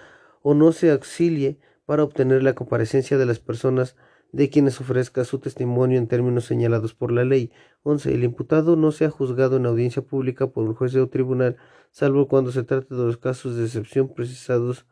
[0.40, 3.94] o no se auxilie para obtener la comparecencia de las personas
[4.32, 7.50] de quienes ofrezca su testimonio en términos señalados por la ley.
[7.82, 8.14] 11.
[8.14, 11.56] El imputado no sea juzgado en audiencia pública por un juez o tribunal,
[11.90, 14.86] salvo cuando se trate de los casos de excepción precisados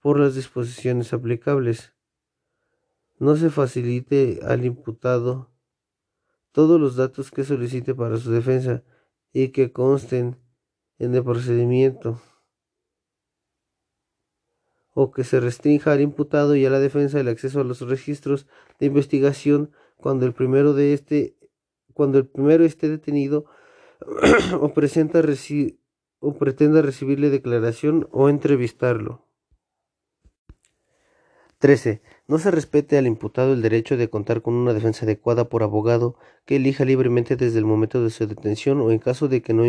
[0.00, 1.94] por las disposiciones aplicables.
[3.18, 5.50] No se facilite al imputado
[6.52, 8.84] todos los datos que solicite para su defensa
[9.32, 10.38] y que consten
[10.98, 12.20] en el procedimiento
[14.94, 18.46] o que se restrinja al imputado y a la defensa el acceso a los registros
[18.78, 21.36] de investigación cuando el primero de este
[21.92, 23.46] cuando el primero esté detenido
[24.60, 25.22] o presenta
[26.20, 29.24] o pretenda recibirle declaración o entrevistarlo.
[31.58, 32.02] 13.
[32.26, 36.16] No se respete al imputado el derecho de contar con una defensa adecuada por abogado
[36.44, 39.64] que elija libremente desde el momento de su detención o en caso de que no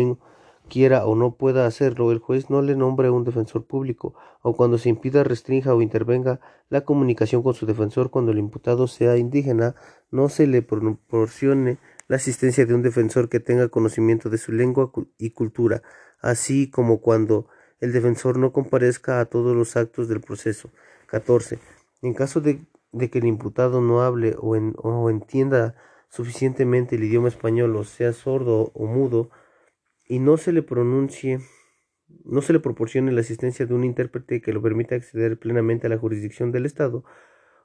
[0.68, 4.78] quiera o no pueda hacerlo, el juez no le nombre un defensor público, o cuando
[4.78, 9.74] se impida, restrinja o intervenga la comunicación con su defensor cuando el imputado sea indígena,
[10.10, 14.92] no se le proporcione la asistencia de un defensor que tenga conocimiento de su lengua
[15.18, 15.82] y cultura,
[16.20, 17.48] así como cuando
[17.80, 20.70] el defensor no comparezca a todos los actos del proceso.
[21.06, 21.58] 14.
[22.02, 22.60] En caso de,
[23.10, 25.74] que el imputado no hable o, o entienda
[26.08, 29.30] suficientemente el idioma español o sea sordo o mudo,
[30.08, 31.40] y no se le pronuncie,
[32.24, 35.90] no se le proporcione la asistencia de un intérprete que lo permita acceder plenamente a
[35.90, 37.04] la jurisdicción del Estado,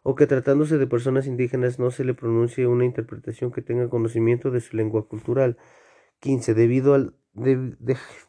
[0.03, 4.49] o que tratándose de personas indígenas no se le pronuncie una interpretación que tenga conocimiento
[4.49, 5.57] de su lengua cultural.
[6.19, 6.53] 15.
[6.55, 7.15] Debido al,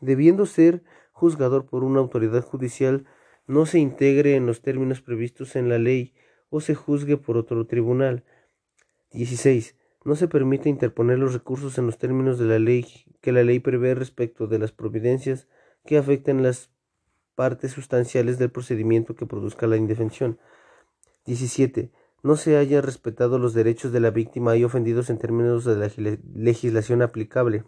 [0.01, 3.07] debiendo ser juzgador por una autoridad judicial,
[3.47, 6.15] no se integre en los términos previstos en la ley
[6.51, 8.25] o se juzgue por otro tribunal.
[9.13, 9.77] 16.
[10.05, 12.87] No se permite interponer los recursos en los términos de la ley
[13.21, 15.49] que la ley prevé respecto de las providencias
[15.85, 16.73] que afecten las
[17.35, 20.39] partes sustanciales del procedimiento que produzca la indefensión.
[21.25, 21.93] 17.
[22.23, 25.91] No se haya respetado los derechos de la víctima y ofendidos en términos de la
[26.35, 27.65] legislación aplicable.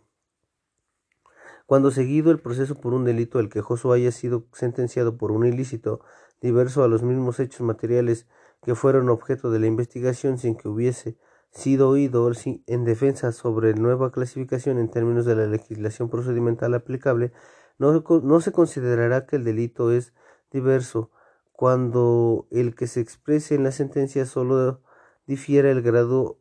[1.66, 6.00] Cuando seguido el proceso por un delito el quejoso haya sido sentenciado por un ilícito
[6.40, 8.28] diverso a los mismos hechos materiales
[8.62, 11.16] que fueron objeto de la investigación sin que hubiese
[11.54, 12.30] sido oído
[12.66, 17.32] en defensa sobre nueva clasificación en términos de la legislación procedimental aplicable,
[17.78, 20.12] no, no, se considerará que el delito es
[20.50, 21.10] diverso
[21.52, 24.82] cuando el que se exprese en la sentencia solo
[25.26, 26.40] difiera el grado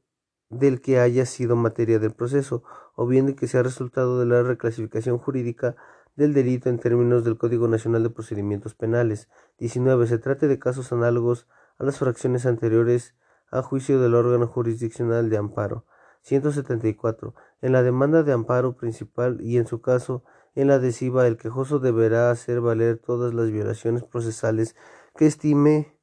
[0.49, 2.63] del que haya sido materia del proceso,
[2.95, 5.75] o bien que sea resultado de la reclasificación jurídica
[6.15, 9.29] del delito en términos del Código Nacional de Procedimientos Penales.
[9.57, 10.05] 19.
[10.07, 11.47] Se trate de casos análogos
[11.79, 13.15] a las fracciones anteriores
[13.53, 15.85] a juicio del órgano jurisdiccional de amparo.
[16.21, 17.35] 174.
[17.61, 20.23] En la demanda de amparo principal y en su caso
[20.55, 24.75] en la adhesiva el quejoso deberá hacer valer todas las violaciones procesales
[25.15, 25.97] que estime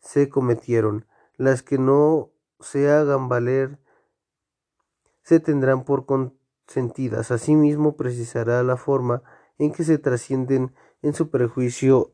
[0.00, 1.06] se cometieron.
[1.36, 3.78] Las que no se hagan valer
[5.22, 7.30] se tendrán por consentidas.
[7.30, 9.22] Asimismo, precisará la forma
[9.58, 12.12] en que se trascienden en su prejuicio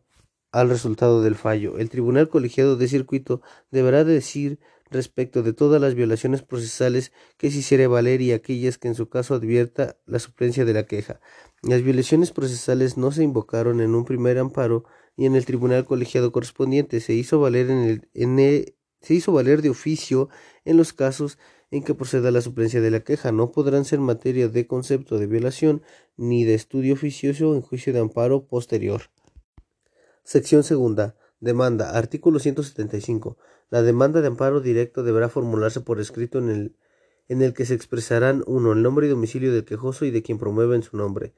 [0.50, 1.78] al resultado del fallo.
[1.78, 4.60] El Tribunal Colegiado de Circuito deberá decir
[4.92, 9.08] respecto de todas las violaciones procesales que se hiciere valer y aquellas que en su
[9.08, 11.20] caso advierta la suplencia de la queja.
[11.62, 14.84] Las violaciones procesales no se invocaron en un primer amparo
[15.16, 19.70] y en el tribunal colegiado correspondiente se hizo valer en el, se hizo valer de
[19.70, 20.28] oficio
[20.64, 21.38] en los casos
[21.70, 23.32] en que proceda la suplencia de la queja.
[23.32, 25.82] No podrán ser materia de concepto de violación
[26.16, 29.02] ni de estudio oficioso en juicio de amparo posterior.
[30.22, 31.16] Sección segunda.
[31.40, 31.90] Demanda.
[31.90, 33.36] Artículo 175.
[33.72, 36.76] La demanda de amparo directo deberá formularse por escrito en el,
[37.28, 38.70] en el que se expresarán 1.
[38.70, 41.32] El nombre y domicilio del quejoso y de quien promueva en su nombre.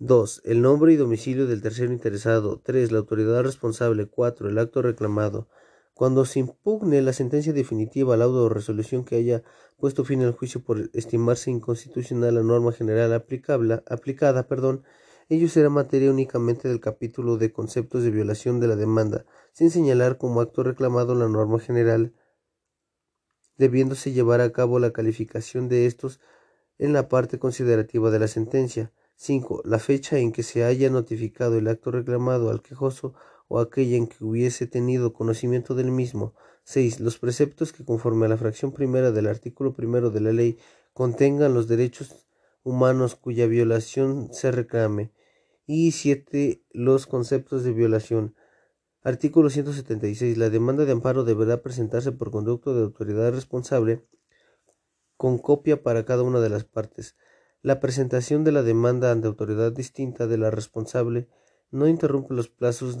[0.00, 0.42] 2.
[0.44, 2.60] El nombre y domicilio del tercero interesado.
[2.64, 2.90] 3.
[2.90, 4.06] La autoridad responsable.
[4.06, 4.48] 4.
[4.48, 5.48] El acto reclamado.
[5.94, 9.44] Cuando se impugne la sentencia definitiva, laudo o resolución que haya
[9.78, 14.82] puesto fin al juicio por estimarse inconstitucional la norma general aplicable, aplicada, perdón,
[15.28, 20.18] Ello será materia únicamente del capítulo de conceptos de violación de la demanda, sin señalar
[20.18, 22.14] como acto reclamado la norma general,
[23.58, 26.20] debiéndose llevar a cabo la calificación de estos
[26.78, 28.92] en la parte considerativa de la sentencia.
[29.16, 29.62] 5.
[29.64, 33.14] La fecha en que se haya notificado el acto reclamado al quejoso
[33.48, 36.34] o aquella en que hubiese tenido conocimiento del mismo.
[36.62, 37.00] 6.
[37.00, 40.56] Los preceptos que conforme a la fracción primera del artículo primero de la ley
[40.92, 42.28] contengan los derechos
[42.62, 45.15] humanos cuya violación se reclame
[45.66, 46.62] y 7.
[46.70, 48.34] Los conceptos de violación.
[49.02, 50.38] Artículo 176.
[50.38, 54.06] La demanda de amparo deberá presentarse por conducto de autoridad responsable
[55.16, 57.16] con copia para cada una de las partes.
[57.62, 61.28] La presentación de la demanda ante autoridad distinta de la responsable
[61.70, 62.98] no interrumpe los plazos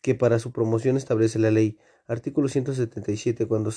[0.00, 1.78] que para su promoción establece la ley.
[2.06, 3.46] Artículo 177.
[3.46, 3.70] Cuando,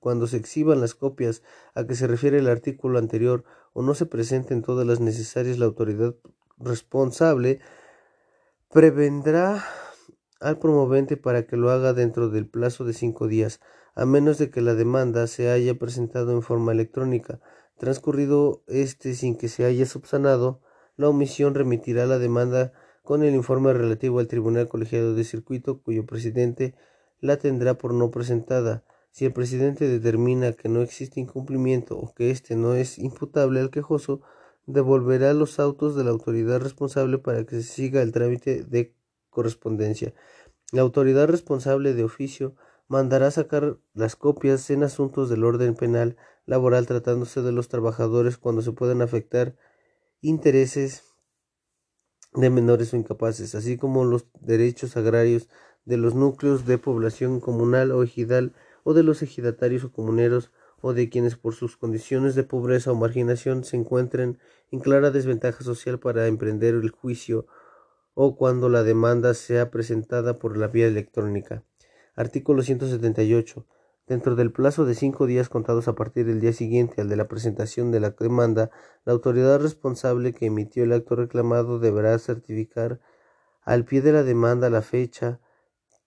[0.00, 1.42] cuando se exhiban las copias
[1.74, 5.66] a que se refiere el artículo anterior o no se presenten todas las necesarias, la
[5.66, 6.14] autoridad
[6.58, 7.60] responsable
[8.70, 9.64] prevendrá
[10.40, 13.60] al promovente para que lo haga dentro del plazo de cinco días,
[13.94, 17.40] a menos de que la demanda se haya presentado en forma electrónica.
[17.78, 20.60] Transcurrido este sin que se haya subsanado,
[20.96, 26.06] la omisión remitirá la demanda con el informe relativo al Tribunal Colegiado de Circuito, cuyo
[26.06, 26.74] presidente
[27.20, 28.84] la tendrá por no presentada.
[29.10, 33.70] Si el presidente determina que no existe incumplimiento o que éste no es imputable al
[33.70, 34.20] quejoso,
[34.66, 38.94] devolverá los autos de la autoridad responsable para que se siga el trámite de
[39.30, 40.14] correspondencia.
[40.72, 42.56] La autoridad responsable de oficio
[42.88, 48.62] mandará sacar las copias en asuntos del orden penal laboral tratándose de los trabajadores cuando
[48.62, 49.56] se puedan afectar
[50.20, 51.04] intereses
[52.32, 55.48] de menores o incapaces, así como los derechos agrarios
[55.84, 60.50] de los núcleos de población comunal o ejidal o de los ejidatarios o comuneros
[60.80, 64.38] o de quienes por sus condiciones de pobreza o marginación se encuentren
[64.70, 67.46] en clara desventaja social para emprender el juicio
[68.14, 71.62] o cuando la demanda sea presentada por la vía electrónica.
[72.14, 73.66] Artículo 178.
[74.06, 77.26] Dentro del plazo de cinco días contados a partir del día siguiente al de la
[77.26, 78.70] presentación de la demanda,
[79.04, 83.00] la autoridad responsable que emitió el acto reclamado deberá certificar
[83.62, 85.40] al pie de la demanda la fecha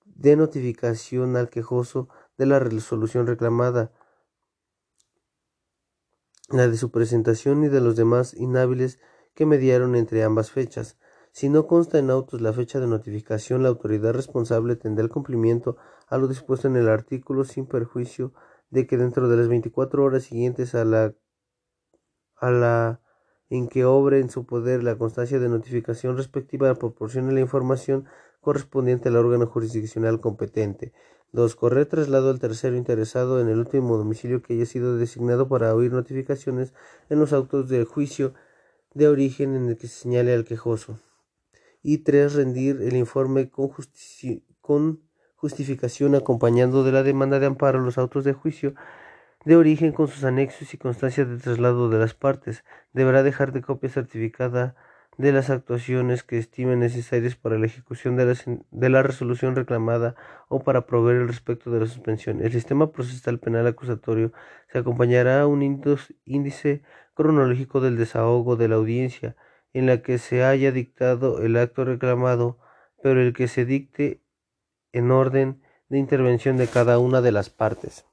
[0.05, 3.91] de notificación al quejoso de la resolución reclamada,
[6.51, 8.99] la de su presentación y de los demás inhábiles
[9.33, 10.97] que mediaron entre ambas fechas.
[11.31, 15.77] Si no consta en autos la fecha de notificación, la autoridad responsable tendrá el cumplimiento
[16.07, 18.33] a lo dispuesto en el artículo sin perjuicio
[18.69, 21.13] de que dentro de las 24 horas siguientes a la,
[22.35, 23.01] a la
[23.49, 28.05] en que obre en su poder la constancia de notificación respectiva proporcione la información
[28.41, 30.93] correspondiente al órgano jurisdiccional competente.
[31.31, 31.55] 2.
[31.55, 35.91] Correr traslado al tercero interesado en el último domicilio que haya sido designado para oír
[35.91, 36.73] notificaciones
[37.09, 38.33] en los autos de juicio
[38.93, 40.99] de origen en el que se señale al quejoso.
[41.83, 42.33] Y 3.
[42.33, 43.71] Rendir el informe con,
[44.61, 45.01] con
[45.35, 48.73] justificación acompañando de la demanda de amparo los autos de juicio
[49.45, 52.63] de origen con sus anexos y constancias de traslado de las partes.
[52.91, 54.75] Deberá dejar de copia certificada
[55.19, 58.35] de las actuaciones que estime necesarias para la ejecución de la,
[58.71, 60.15] de la, resolución reclamada
[60.47, 62.41] o para proveer el respecto de la suspensión.
[62.41, 64.31] El sistema procesal penal acusatorio
[64.71, 65.61] se acompañará a un
[66.23, 66.83] índice
[67.15, 69.35] cronológico del desahogo de la audiencia
[69.73, 72.57] en la que se haya dictado el acto reclamado,
[73.03, 74.23] pero el que se dicte
[74.93, 78.05] en orden de intervención de cada una de las partes.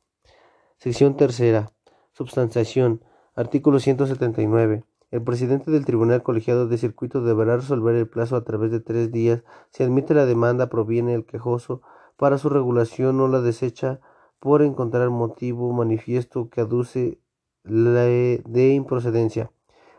[0.77, 1.71] Sección tercera.
[2.11, 3.05] Substanciación.
[3.37, 4.83] Artículo 179.
[5.17, 9.11] El presidente del Tribunal Colegiado de Circuito deberá resolver el plazo a través de tres
[9.11, 9.45] días.
[9.71, 11.81] Si admite la demanda, proviene el quejoso
[12.19, 13.99] para su regulación o la desecha
[14.41, 17.19] por encontrar motivo manifiesto que aduce
[17.65, 19.51] la de improcedencia.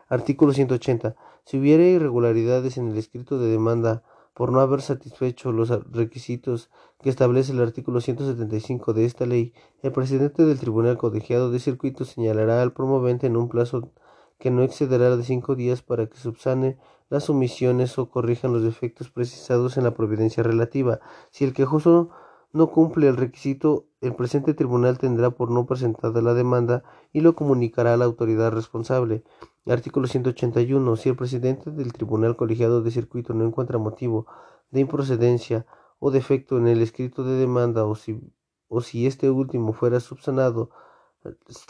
[0.08, 1.16] Artículo 180.
[1.44, 4.04] Si hubiera irregularidades en el escrito de demanda
[4.34, 6.70] por no haber satisfecho los requisitos
[7.02, 9.52] que establece el artículo 175 de esta ley,
[9.82, 13.90] el presidente del Tribunal Colegiado de Circuito señalará al promovente en un plazo
[14.38, 16.78] que no excederá de cinco días para que subsane
[17.10, 21.00] las omisiones o corrijan los defectos precisados en la providencia relativa.
[21.30, 22.10] Si el quejoso
[22.52, 27.34] no cumple el requisito, el presente tribunal tendrá por no presentada la demanda y lo
[27.34, 29.24] comunicará a la autoridad responsable.
[29.66, 30.96] Artículo 181.
[30.96, 34.26] Si el presidente del tribunal colegiado de circuito no encuentra motivo
[34.70, 35.66] de improcedencia
[35.98, 38.20] o defecto en el escrito de demanda o si,
[38.68, 40.70] o si este último fuera subsanado,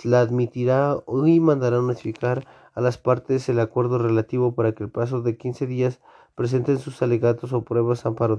[0.05, 5.23] la admitirá y mandará notificar a las partes el acuerdo relativo para que el plazo
[5.23, 6.01] de 15 días
[6.35, 8.39] presenten sus alegatos o pruebas amparo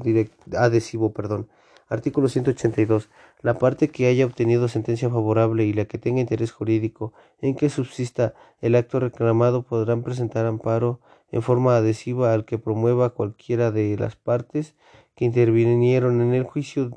[0.58, 1.12] adhesivo.
[1.12, 1.50] Perdón.
[1.89, 3.10] Artículo 182.
[3.41, 7.69] La parte que haya obtenido sentencia favorable y la que tenga interés jurídico en que
[7.69, 11.00] subsista el acto reclamado podrán presentar amparo
[11.32, 14.76] en forma adhesiva al que promueva cualquiera de las partes
[15.15, 16.91] que intervinieron en el juicio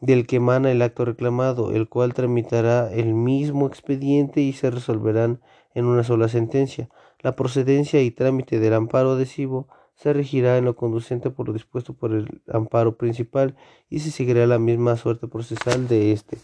[0.00, 5.40] del que emana el acto reclamado, el cual tramitará el mismo expediente y se resolverán
[5.74, 6.88] en una sola sentencia.
[7.20, 11.94] La procedencia y trámite del amparo adhesivo se regirá en lo conducente por lo dispuesto
[11.94, 13.56] por el amparo principal
[13.88, 16.38] y se seguirá la misma suerte procesal de éste.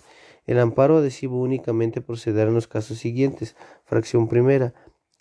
[0.47, 3.55] El amparo adhesivo únicamente procederá en los casos siguientes.
[3.85, 4.75] Fracción primera.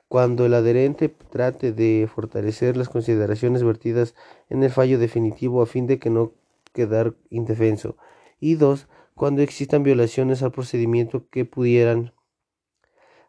[0.08, 4.16] Cuando el adherente trate de fortalecer las consideraciones vertidas
[4.50, 6.32] en el fallo definitivo a fin de que no
[6.74, 7.98] quedar indefenso
[8.42, 12.14] y dos, cuando existan violaciones al procedimiento que pudieran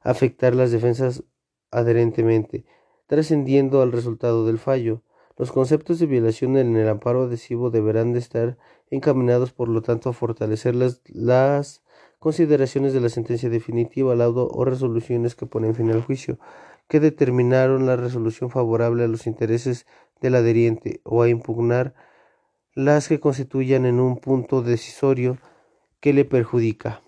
[0.00, 1.22] afectar las defensas
[1.70, 2.64] adherentemente,
[3.06, 5.02] trascendiendo al resultado del fallo.
[5.36, 8.58] Los conceptos de violación en el amparo adhesivo deberán de estar
[8.90, 11.82] encaminados, por lo tanto, a fortalecer las, las
[12.18, 16.38] consideraciones de la sentencia definitiva, laudo o resoluciones que ponen fin al juicio,
[16.88, 19.86] que determinaron la resolución favorable a los intereses
[20.20, 21.94] del adheriente o a impugnar
[22.75, 25.39] las que constituyan en un punto decisorio
[26.01, 27.03] que le perjudica.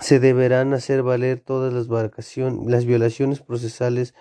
[0.00, 1.88] Se deberán hacer valer todas las,
[2.66, 4.14] las violaciones procesales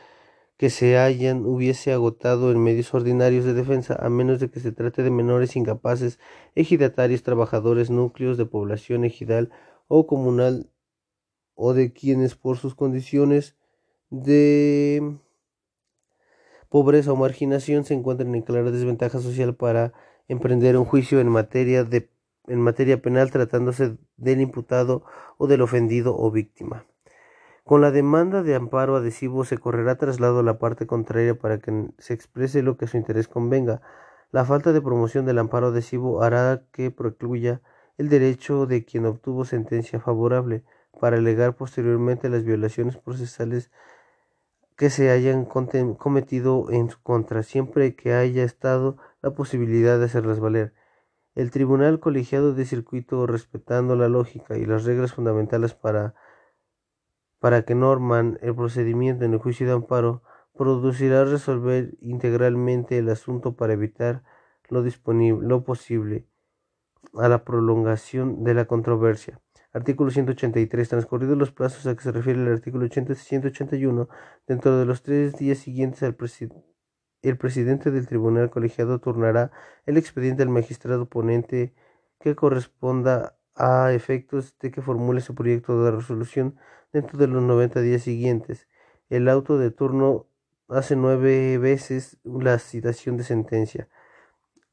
[0.57, 4.71] que se hayan hubiese agotado en medios ordinarios de defensa, a menos de que se
[4.71, 6.17] trate de menores incapaces,
[6.55, 9.51] ejidatarios, trabajadores, núcleos de población ejidal
[9.87, 10.69] o comunal,
[11.55, 13.55] o de quienes por sus condiciones
[14.09, 15.17] de
[16.75, 19.93] pobreza o marginación se encuentran en clara desventaja social para
[20.27, 22.09] emprender un juicio en materia de
[22.47, 25.05] en materia penal tratándose del imputado
[25.37, 26.85] o del ofendido o víctima.
[27.63, 31.91] Con la demanda de amparo adhesivo se correrá traslado a la parte contraria para que
[31.97, 33.81] se exprese lo que su interés convenga.
[34.31, 37.61] La falta de promoción del amparo adhesivo hará que precluya
[37.97, 40.65] el derecho de quien obtuvo sentencia favorable
[40.99, 43.71] para alegar posteriormente las violaciones procesales
[44.75, 50.39] que se hayan cometido en su contra, siempre que haya estado la posibilidad de hacerlas
[50.39, 50.73] valer.
[51.33, 56.15] El Tribunal Colegiado de Circuito, respetando la lógica y las reglas fundamentales para
[57.45, 60.23] para que norman el procedimiento en el juicio de amparo,
[60.57, 64.23] producirá resolver integralmente el asunto para evitar
[64.67, 66.27] lo, disponible, lo posible
[67.13, 69.41] a la prolongación de la controversia.
[69.75, 70.87] Artículo 183.
[70.87, 74.07] Transcurridos los plazos a que se refiere el artículo 181,
[74.47, 76.15] dentro de los tres días siguientes al
[77.21, 79.51] el presidente del tribunal colegiado turnará
[79.85, 81.73] el expediente al magistrado ponente
[82.21, 86.55] que corresponda a efectos de que formule su proyecto de resolución
[86.93, 88.69] dentro de los 90 días siguientes.
[89.09, 90.25] El auto de turno
[90.69, 93.89] hace nueve veces la citación de sentencia.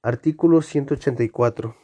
[0.01, 1.75] Artículo 184.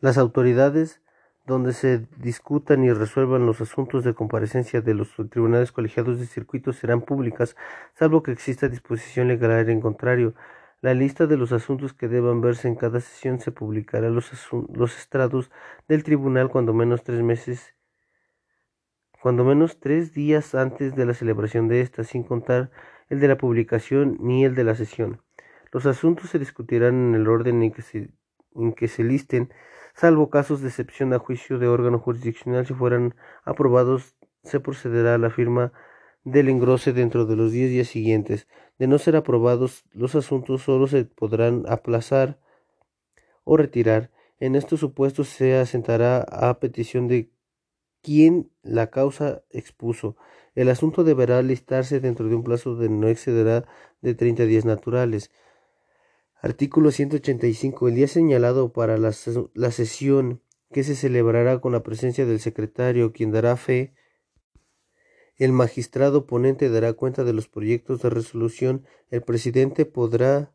[0.00, 1.02] Las autoridades
[1.46, 6.72] donde se discutan y resuelvan los asuntos de comparecencia de los tribunales colegiados de circuito
[6.72, 7.56] serán públicas,
[7.94, 10.34] salvo que exista disposición legal en contrario.
[10.80, 14.30] La lista de los asuntos que deban verse en cada sesión se publicará los,
[14.74, 15.50] los estrados
[15.88, 17.74] del tribunal cuando menos tres meses,
[19.22, 22.70] cuando menos tres días antes de la celebración de esta, sin contar
[23.08, 25.22] el de la publicación ni el de la sesión.
[25.72, 28.10] Los asuntos se discutirán en el orden en que se,
[28.54, 29.50] en que se listen,
[29.96, 32.66] salvo casos de excepción a juicio de órgano jurisdiccional.
[32.66, 35.72] Si fueran aprobados, se procederá a la firma
[36.22, 38.46] del engrose dentro de los diez días siguientes.
[38.78, 42.38] De no ser aprobados, los asuntos solo se podrán aplazar
[43.44, 44.10] o retirar.
[44.38, 47.30] En estos supuestos se asentará a petición de
[48.02, 50.16] quien la causa expuso.
[50.54, 53.66] El asunto deberá listarse dentro de un plazo de no excederá
[54.02, 55.30] de 30 días naturales.
[56.40, 57.88] Artículo 185.
[57.88, 59.12] El día señalado para la,
[59.54, 63.94] la sesión que se celebrará con la presencia del secretario, quien dará fe
[65.38, 68.86] el magistrado ponente dará cuenta de los proyectos de resolución.
[69.10, 70.52] El presidente podrá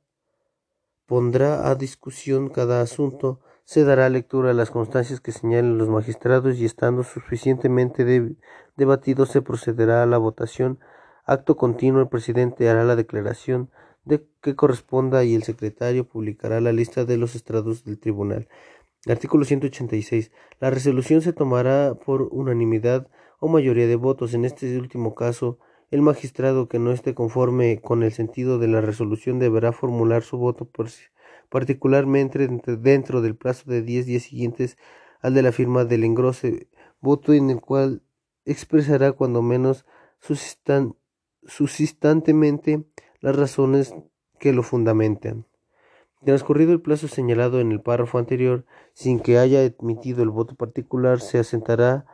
[1.06, 3.42] pondrá a discusión cada asunto.
[3.64, 8.36] Se dará lectura a las constancias que señalen los magistrados y estando suficientemente
[8.76, 10.80] debatido se procederá a la votación.
[11.26, 13.91] Acto continuo el presidente hará la declaración de
[14.42, 18.48] que corresponda y el secretario publicará la lista de los estrados del tribunal.
[19.08, 20.32] Artículo 186.
[20.60, 23.08] La resolución se tomará por unanimidad
[23.40, 24.34] o mayoría de votos.
[24.34, 28.82] En este último caso, el magistrado que no esté conforme con el sentido de la
[28.82, 30.70] resolución deberá formular su voto
[31.50, 32.48] particularmente
[32.78, 34.78] dentro del plazo de diez días siguientes
[35.20, 36.68] al de la firma del engrose,
[37.02, 38.04] voto en el cual
[38.46, 39.86] expresará cuando menos
[40.20, 42.86] susistantemente
[43.22, 43.96] las razones
[44.40, 45.46] que lo fundamentan.
[46.26, 51.20] Transcurrido el plazo señalado en el párrafo anterior, sin que haya emitido el voto particular,
[51.20, 52.06] se asentará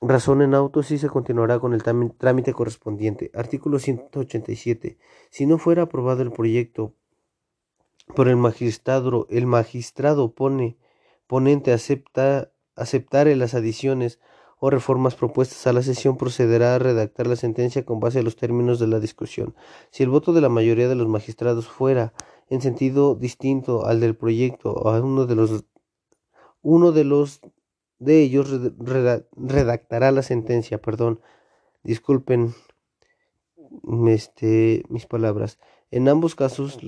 [0.00, 3.30] razón en autos y se continuará con el trámite correspondiente.
[3.34, 4.98] Artículo 187.
[5.30, 6.94] Si no fuera aprobado el proyecto
[8.14, 10.76] por el magistrado, el magistrado pone,
[11.26, 14.20] ponente acepta, aceptare las adiciones
[14.64, 18.36] o reformas propuestas a la sesión procederá a redactar la sentencia con base a los
[18.36, 19.54] términos de la discusión.
[19.90, 22.14] Si el voto de la mayoría de los magistrados fuera
[22.48, 25.64] en sentido distinto al del proyecto o a uno de los
[26.62, 27.42] uno de los
[27.98, 28.58] de ellos
[29.36, 31.20] redactará la sentencia, perdón,
[31.82, 32.54] disculpen
[34.08, 35.58] este, mis palabras.
[35.90, 36.78] En ambos casos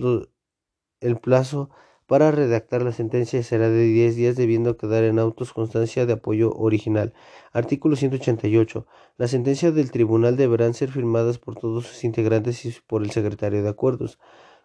[1.01, 1.69] el plazo
[2.07, 6.53] para redactar la sentencia será de 10 días debiendo quedar en autos constancia de apoyo
[6.53, 7.13] original.
[7.53, 8.87] Artículo 188.
[9.17, 13.63] La sentencia del tribunal deberán ser firmadas por todos sus integrantes y por el secretario
[13.63, 14.19] de acuerdos.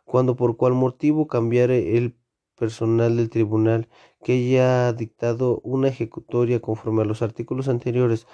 [0.05, 2.15] Cuando por cual motivo cambiare el
[2.55, 3.89] personal del tribunal
[4.23, 8.27] que haya dictado una ejecutoria conforme a los artículos anteriores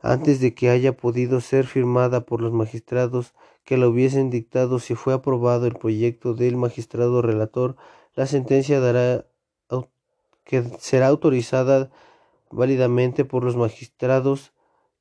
[0.00, 3.34] antes de que haya podido ser firmada por los magistrados
[3.64, 7.76] que la hubiesen dictado si fue aprobado el proyecto del magistrado relator,
[8.14, 9.26] la sentencia dará
[10.44, 11.90] que será autorizada
[12.50, 14.52] válidamente por los magistrados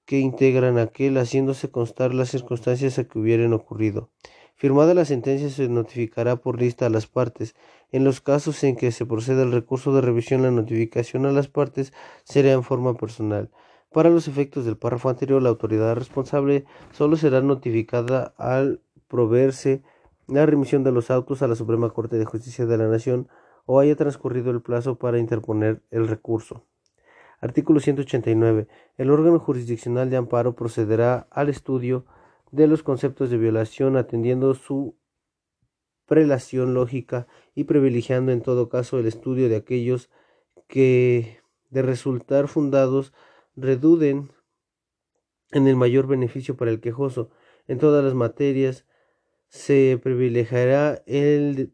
[0.06, 4.10] que integran aquel, haciéndose constar las circunstancias a que hubieran ocurrido.
[4.56, 7.56] Firmada la sentencia se notificará por lista a las partes.
[7.92, 11.48] En los casos en que se proceda el recurso de revisión, la notificación a las
[11.48, 11.94] partes
[12.24, 13.50] será en forma personal.
[13.92, 19.82] Para los efectos del párrafo anterior, la autoridad responsable solo será notificada al proveerse
[20.28, 23.28] la remisión de los autos a la Suprema Corte de Justicia de la Nación
[23.66, 26.66] o haya transcurrido el plazo para interponer el recurso.
[27.40, 28.68] Artículo 189.
[28.98, 32.06] El órgano jurisdiccional de amparo procederá al estudio
[32.52, 34.96] de los conceptos de violación atendiendo su
[36.06, 40.10] prelación lógica y privilegiando en todo caso el estudio de aquellos
[40.68, 43.14] que de resultar fundados
[43.56, 44.32] reduden
[45.52, 47.32] en el mayor beneficio para el quejoso.
[47.68, 48.86] En todas las materias
[49.52, 51.74] se privilegiará el,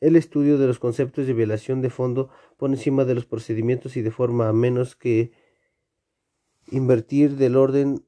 [0.00, 4.02] el estudio de los conceptos de violación de fondo por encima de los procedimientos y
[4.02, 5.30] de forma a menos que
[6.70, 8.06] invertir del orden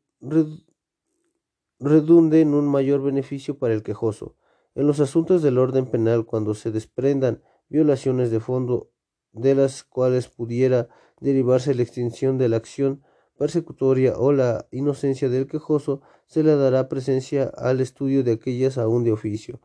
[1.78, 4.36] redunde en un mayor beneficio para el quejoso.
[4.74, 8.90] En los asuntos del orden penal, cuando se desprendan violaciones de fondo
[9.32, 10.88] de las cuales pudiera
[11.20, 13.02] derivarse la extinción de la acción
[13.38, 19.04] persecutoria o la inocencia del quejoso, se le dará presencia al estudio de aquellas aún
[19.04, 19.60] de oficio.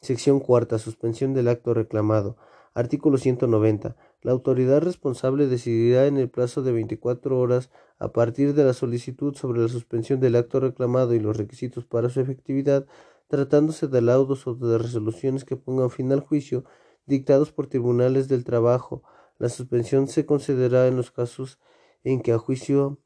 [0.00, 0.78] Sección cuarta.
[0.78, 2.36] Suspensión del acto reclamado.
[2.74, 3.96] Artículo 190.
[4.22, 9.34] La autoridad responsable decidirá en el plazo de 24 horas a partir de la solicitud
[9.34, 12.86] sobre la suspensión del acto reclamado y los requisitos para su efectividad,
[13.28, 16.64] tratándose de laudos o de resoluciones que pongan fin al juicio
[17.06, 19.02] dictados por tribunales del trabajo
[19.40, 21.58] la suspensión se concederá en los casos
[22.04, 22.98] en que a juicio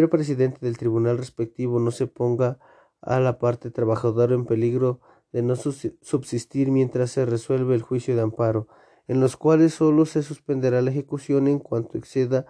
[0.00, 2.58] del presidente del tribunal respectivo no se ponga
[3.00, 5.00] a la parte trabajadora en peligro
[5.32, 8.68] de no subsistir mientras se resuelve el juicio de amparo,
[9.08, 12.46] en los cuales sólo se suspenderá la ejecución en cuanto exceda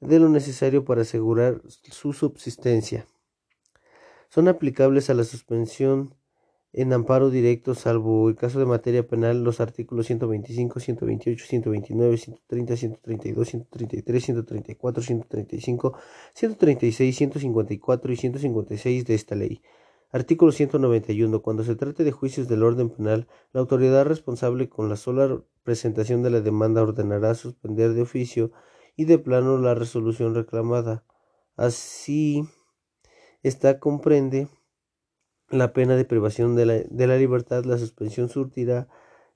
[0.00, 3.06] de lo necesario para asegurar su subsistencia.
[4.28, 6.14] Son aplicables a la suspensión
[6.76, 12.76] en amparo directo, salvo el caso de materia penal, los artículos 125, 128, 129, 130,
[12.76, 15.98] 132, 133, 134, 135,
[16.34, 19.62] 136, 154 y 156 de esta ley.
[20.10, 21.42] Artículo 191.
[21.42, 26.24] Cuando se trate de juicios del orden penal, la autoridad responsable con la sola presentación
[26.24, 28.50] de la demanda ordenará suspender de oficio
[28.96, 31.04] y de plano la resolución reclamada.
[31.56, 32.42] Así,
[33.44, 34.48] esta comprende
[35.58, 38.88] la pena de privación de la, de la, libertad, la suspensión surtirá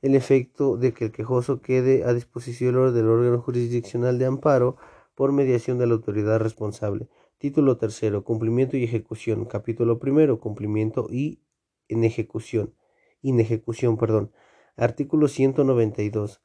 [0.02, 4.76] el efecto de que el quejoso quede a disposición del órgano jurisdiccional de amparo
[5.14, 7.08] por mediación de la autoridad responsable.
[7.38, 9.44] Título tercero, cumplimiento y ejecución.
[9.44, 11.40] Capítulo primero, cumplimiento y
[11.88, 12.74] ejecución.
[13.22, 14.32] Inejecución, perdón.
[14.76, 16.40] Artículo 192.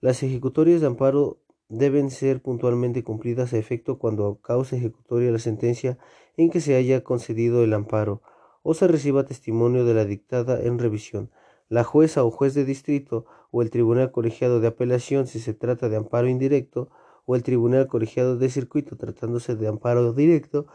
[0.00, 5.96] Las ejecutorias de amparo deben ser puntualmente cumplidas a efecto cuando cause ejecutoria la sentencia
[6.36, 8.20] en que se haya concedido el amparo
[8.62, 11.30] o se reciba testimonio de la dictada en revisión.
[11.68, 15.88] La jueza o juez de distrito o el tribunal colegiado de apelación si se trata
[15.88, 16.90] de amparo indirecto
[17.24, 20.66] o el tribunal colegiado de circuito tratándose de amparo directo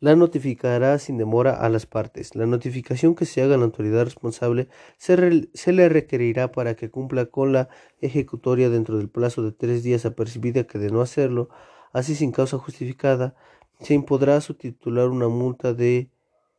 [0.00, 2.36] la notificará sin demora a las partes.
[2.36, 6.90] La notificación que se haga a la autoridad responsable se, se, le requerirá para que
[6.90, 7.68] cumpla con la
[8.00, 11.48] ejecutoria dentro del plazo de tres días apercibida que de no hacerlo,
[11.92, 13.34] así sin causa justificada,
[13.80, 16.10] se impondrá su titular una multa de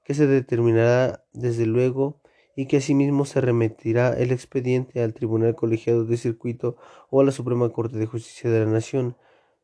[0.04, 2.20] que se determinará desde luego
[2.56, 6.78] y que asimismo se remitirá el expediente al Tribunal Colegiado de Circuito
[7.10, 9.16] o a la Suprema Corte de Justicia de la Nación,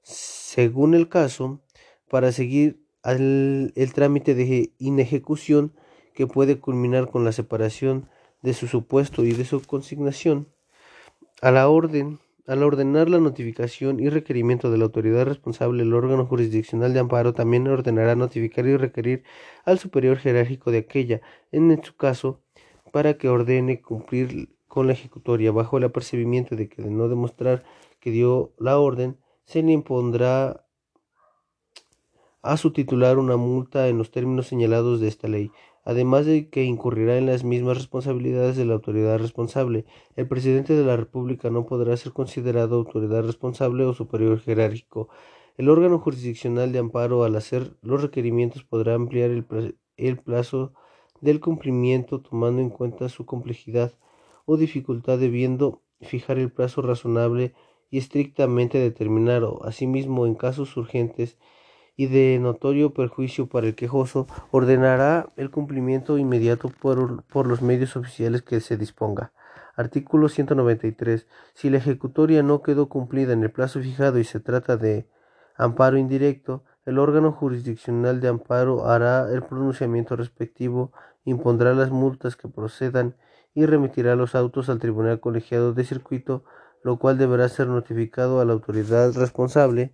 [0.01, 1.62] según el caso,
[2.10, 5.74] para seguir el trámite de inejecución
[6.14, 8.10] que puede culminar con la separación
[8.41, 10.47] de su supuesto y de su consignación
[11.41, 16.26] a la orden al ordenar la notificación y requerimiento de la autoridad responsable, el órgano
[16.26, 19.24] jurisdiccional de amparo también ordenará notificar y requerir
[19.64, 21.22] al superior jerárquico de aquella,
[21.52, 22.41] en su caso,
[22.91, 27.64] para que ordene cumplir con la ejecutoria bajo el apercibimiento de que de no demostrar
[28.00, 30.66] que dio la orden, se le impondrá
[32.41, 35.52] a su titular una multa en los términos señalados de esta ley.
[35.86, 39.86] Además de que incurrirá en las mismas responsabilidades de la autoridad responsable.
[40.15, 45.09] El presidente de la República no podrá ser considerado autoridad responsable o superior jerárquico.
[45.57, 50.73] El órgano jurisdiccional de amparo, al hacer los requerimientos, podrá ampliar el, plazo
[51.21, 53.93] del cumplimiento tomando en cuenta su complejidad
[54.45, 57.53] o dificultad, debiendo fijar el plazo razonable
[57.91, 59.63] y estrictamente determinado.
[59.63, 61.38] Asimismo, en casos urgentes,
[61.98, 67.96] y de notorio perjuicio para el quejoso, ordenará el cumplimiento inmediato por, por, los medios
[67.96, 69.32] oficiales que se disponga.
[69.76, 71.28] Artículo 193.
[71.54, 75.08] Si la ejecutoria no quedó cumplida en el plazo fijado y se trata de
[75.58, 80.91] amparo indirecto, el órgano jurisdiccional de amparo hará el pronunciamiento respectivo,
[81.24, 83.16] impondrá las multas que procedan
[83.54, 86.43] y remitirá los autos al Tribunal Colegiado de Circuito,
[86.84, 89.93] lo cual deberá ser notificado a la autoridad responsable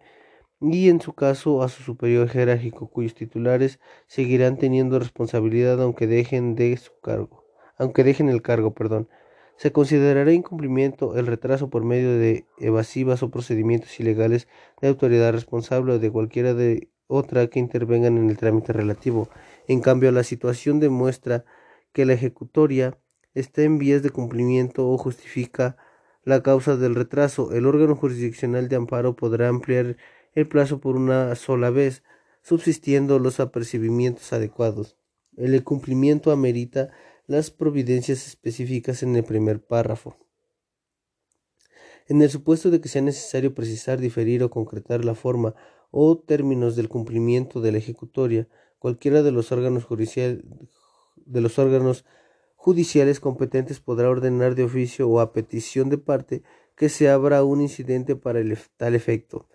[0.62, 6.55] y en su caso a su superior jerárquico cuyos titulares seguirán teniendo responsabilidad aunque dejen
[6.55, 7.45] de su cargo,
[7.78, 9.09] aunque dejen el cargo, perdón.
[9.57, 14.47] Se considerará incumplimiento el retraso por medio de evasivas o procedimientos ilegales
[14.82, 19.30] de autoridad responsable o de cualquiera de otra que intervengan en el trámite relativo.
[19.68, 21.45] En cambio, la situación demuestra
[21.93, 22.97] que la ejecutoria
[23.34, 25.78] está en vías de cumplimiento o justifica
[26.24, 27.51] la causa del retraso.
[27.51, 29.97] El órgano jurisdiccional de amparo podrá ampliar
[30.34, 32.03] el plazo por una sola vez,
[32.41, 34.97] subsistiendo los apercibimientos adecuados.
[35.38, 36.91] El cumplimiento amerita
[37.27, 40.17] las providencias específicas en el primer párrafo.
[42.07, 45.55] En el supuesto de que sea necesario precisar, diferir o concretar la forma
[45.91, 48.47] o términos del cumplimiento de la ejecutoria,
[48.79, 52.05] cualquiera de los órganos, de los órganos
[52.55, 56.43] judiciales competentes podrá ordenar de oficio o a petición de parte
[56.75, 58.41] que se abra un incidente para
[58.77, 59.47] tal efecto.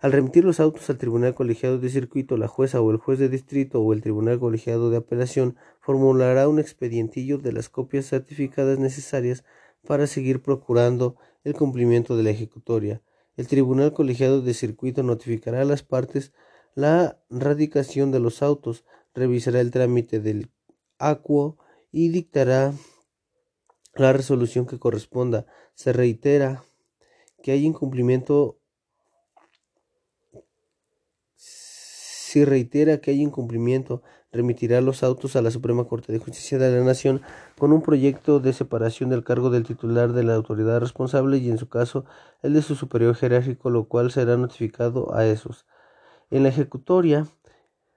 [0.00, 3.28] Al remitir los autos al Tribunal Colegiado de Circuito, la jueza o el juez de
[3.28, 9.44] distrito o el Tribunal Colegiado de Apelación formulará un expedientillo de las copias certificadas necesarias
[9.86, 13.02] para seguir procurando el cumplimiento de la ejecutoria.
[13.36, 16.32] El Tribunal Colegiado de Circuito notificará a las partes
[16.74, 20.50] la radicación de los autos, revisará el trámite del
[20.98, 21.58] acuo
[21.92, 22.72] y dictará
[23.96, 25.44] la resolución que corresponda.
[25.74, 26.64] Se reitera
[27.42, 28.59] que hay incumplimiento
[32.30, 36.78] Si reitera que hay incumplimiento, remitirá los autos a la Suprema Corte de Justicia de
[36.78, 37.22] la Nación
[37.58, 41.58] con un proyecto de separación del cargo del titular de la autoridad responsable y en
[41.58, 42.04] su caso
[42.42, 45.66] el de su superior jerárquico, lo cual será notificado a esos.
[46.30, 47.26] En la ejecutoria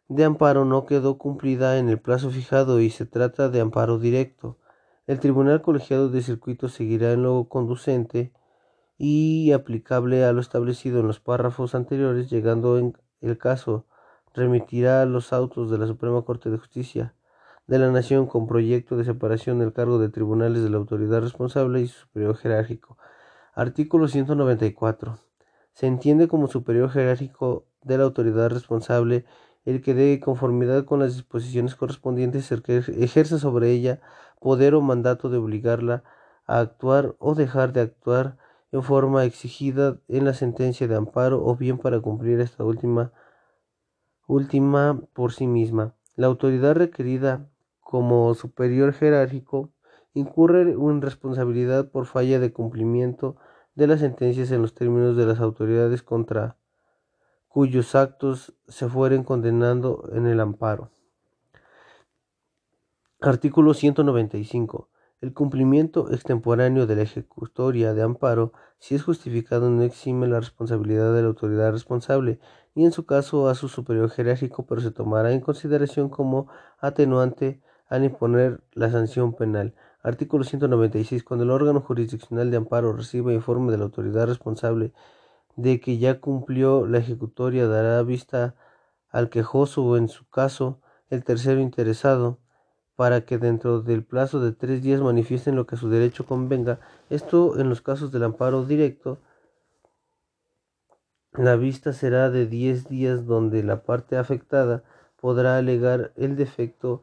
[0.07, 4.57] de amparo no quedó cumplida en el plazo fijado y se trata de amparo directo.
[5.05, 8.33] El Tribunal Colegiado de Circuito seguirá en lo conducente
[8.97, 13.85] y aplicable a lo establecido en los párrafos anteriores, llegando en el caso
[14.33, 17.13] remitirá los autos de la Suprema Corte de Justicia
[17.67, 21.81] de la Nación con proyecto de separación del cargo de tribunales de la autoridad responsable
[21.81, 22.97] y su superior jerárquico.
[23.55, 25.17] Artículo 194.
[25.71, 29.25] Se entiende como superior jerárquico de la autoridad responsable
[29.65, 34.01] el que de conformidad con las disposiciones correspondientes ejerza sobre ella
[34.41, 36.03] poder o mandato de obligarla
[36.45, 38.37] a actuar o dejar de actuar
[38.73, 43.13] en forma exigida en la sentencia de amparo o bien para cumplir esta última
[44.27, 45.95] última por sí misma.
[46.15, 47.49] La autoridad requerida
[47.79, 49.71] como superior jerárquico
[50.13, 53.35] incurre en responsabilidad por falla de cumplimiento
[53.75, 56.57] de las sentencias en los términos de las autoridades contra
[57.47, 60.89] cuyos actos se fueren condenando en el amparo.
[63.21, 64.89] Artículo 195.
[65.21, 71.13] El cumplimiento extemporáneo de la ejecutoria de amparo, si es justificado, no exime la responsabilidad
[71.13, 72.39] de la autoridad responsable,
[72.75, 76.47] y en su caso a su superior jerárquico, pero se tomará en consideración como
[76.79, 79.75] atenuante al imponer la sanción penal.
[80.01, 81.23] Artículo 196.
[81.23, 84.91] Cuando el órgano jurisdiccional de amparo reciba informe de la autoridad responsable
[85.55, 88.55] de que ya cumplió la ejecutoria, dará vista
[89.09, 92.39] al quejoso o en su caso el tercero interesado
[92.95, 96.79] para que dentro del plazo de tres días manifiesten lo que a su derecho convenga.
[97.09, 99.19] Esto en los casos del amparo directo.
[101.35, 104.83] La vista será de diez días donde la parte afectada
[105.19, 107.01] podrá alegar el defecto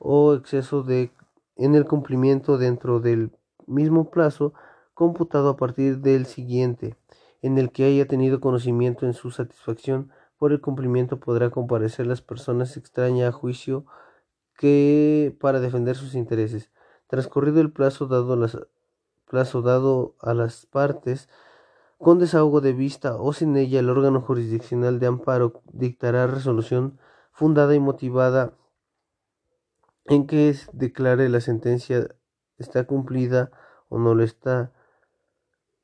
[0.00, 1.12] o exceso de
[1.54, 3.30] en el cumplimiento dentro del
[3.66, 4.52] mismo plazo
[4.94, 6.96] computado a partir del siguiente,
[7.40, 12.20] en el que haya tenido conocimiento en su satisfacción por el cumplimiento podrá comparecer las
[12.20, 13.84] personas extrañas a juicio
[14.56, 16.70] que para defender sus intereses.
[17.06, 18.36] Transcurrido el plazo dado,
[19.28, 21.28] plazo dado a las partes,
[21.98, 26.98] con desahogo de vista o sin ella, el órgano jurisdiccional de amparo dictará resolución
[27.32, 28.54] fundada y motivada
[30.06, 32.08] en que declare la sentencia
[32.56, 33.50] está cumplida
[33.88, 34.72] o no lo está,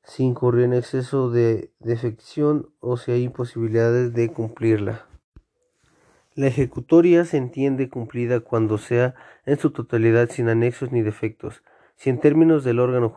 [0.02, 5.06] si incurrió en exceso de defección o si hay imposibilidades de cumplirla.
[6.34, 9.14] La ejecutoria se entiende cumplida cuando sea
[9.46, 11.62] en su totalidad sin anexos ni defectos.
[11.96, 13.14] Si en términos del órgano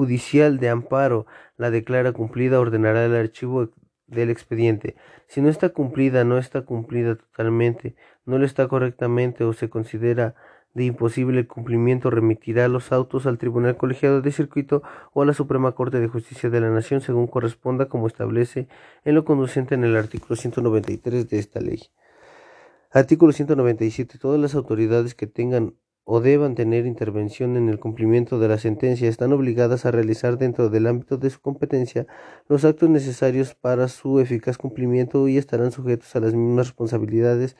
[0.00, 1.26] judicial de amparo
[1.58, 3.68] la declara cumplida, ordenará el archivo
[4.06, 4.96] del expediente.
[5.26, 10.34] Si no está cumplida, no está cumplida totalmente, no lo está correctamente o se considera
[10.72, 14.82] de imposible cumplimiento remitirá los autos al Tribunal Colegiado de Circuito
[15.12, 18.68] o a la Suprema Corte de Justicia de la Nación según corresponda como establece
[19.04, 21.82] en lo conducente en el artículo 193 de esta ley.
[22.90, 24.18] Artículo 197.
[24.18, 25.74] Todas las autoridades que tengan
[26.04, 30.68] o deban tener intervención en el cumplimiento de la sentencia están obligadas a realizar dentro
[30.70, 32.06] del ámbito de su competencia
[32.48, 37.56] los actos necesarios para su eficaz cumplimiento y estarán sujetos a las mismas responsabilidades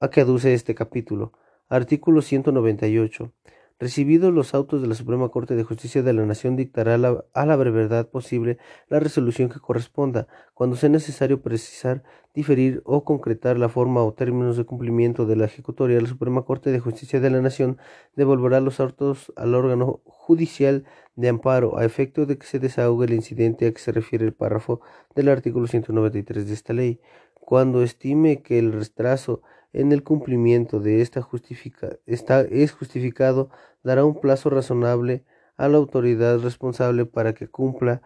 [0.00, 1.32] a que aduce este capítulo.
[1.68, 3.32] Artículo 198.
[3.78, 7.56] Recibidos los autos de la Suprema Corte de Justicia de la Nación, dictará a la
[7.56, 8.56] brevedad posible
[8.88, 12.02] la resolución que corresponda, cuando sea necesario precisar,
[12.32, 16.00] diferir o concretar la forma o términos de cumplimiento de la ejecutoria.
[16.00, 17.76] La Suprema Corte de Justicia de la Nación
[18.14, 23.12] devolverá los autos al órgano judicial de amparo a efecto de que se desahogue el
[23.12, 24.80] incidente a que se refiere el párrafo
[25.14, 26.98] del artículo 193 de esta ley.
[27.34, 29.42] Cuando estime que el retraso
[29.76, 33.50] en el cumplimiento de esta justifica, es justificado,
[33.82, 35.24] dará un plazo razonable
[35.58, 38.00] a la autoridad responsable para que cumpla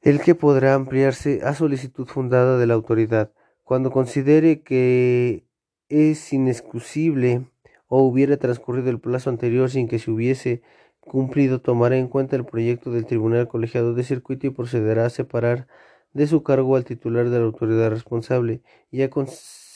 [0.00, 3.30] el que podrá ampliarse a solicitud fundada de la autoridad.
[3.62, 5.44] Cuando considere que
[5.90, 7.44] es inexcusable
[7.86, 10.62] o hubiera transcurrido el plazo anterior sin que se hubiese
[11.00, 15.66] cumplido, tomará en cuenta el proyecto del Tribunal Colegiado de Circuito y procederá a separar
[16.14, 19.10] de su cargo al titular de la autoridad responsable y a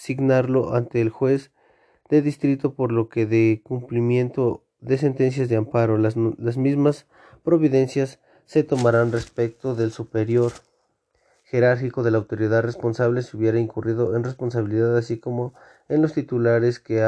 [0.04, 1.50] signarlo ante el juez
[2.10, 7.06] de distrito por lo que de cumplimiento de sentencias de amparo las, las mismas
[7.42, 10.52] providencias se tomarán respecto del superior
[11.44, 15.54] jerárquico de la autoridad responsable si hubiera incurrido en responsabilidad así como
[15.88, 17.02] en los titulares que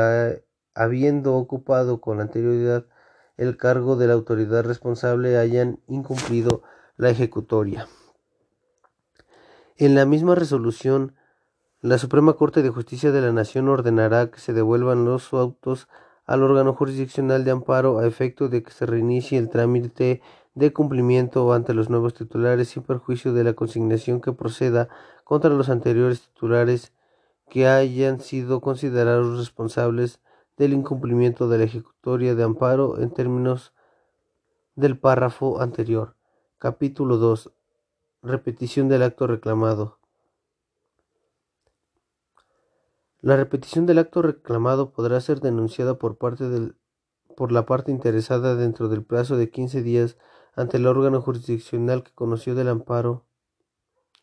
[0.74, 2.86] habiendo ocupado con anterioridad
[3.36, 6.62] el cargo de la autoridad responsable hayan incumplido
[6.96, 7.88] la ejecutoria.
[9.76, 11.14] En la misma resolución
[11.82, 15.88] la Suprema Corte de Justicia de la Nación ordenará que se devuelvan los autos
[16.24, 20.22] al órgano jurisdiccional de amparo a efecto de que se reinicie el trámite
[20.54, 24.88] de cumplimiento ante los nuevos titulares sin perjuicio de la consignación que proceda
[25.22, 26.94] contra los anteriores titulares
[27.50, 30.20] que hayan sido considerados responsables
[30.56, 33.74] del incumplimiento de la ejecutoria de amparo en términos
[34.76, 36.16] del párrafo anterior.
[36.56, 37.52] Capítulo 2.
[38.22, 39.98] Repetición del acto reclamado.
[43.26, 46.44] La repetición del acto reclamado podrá ser denunciada por, parte
[47.36, 50.16] por la parte interesada dentro del plazo de 15 días
[50.54, 53.26] ante el órgano jurisdiccional que conoció del amparo,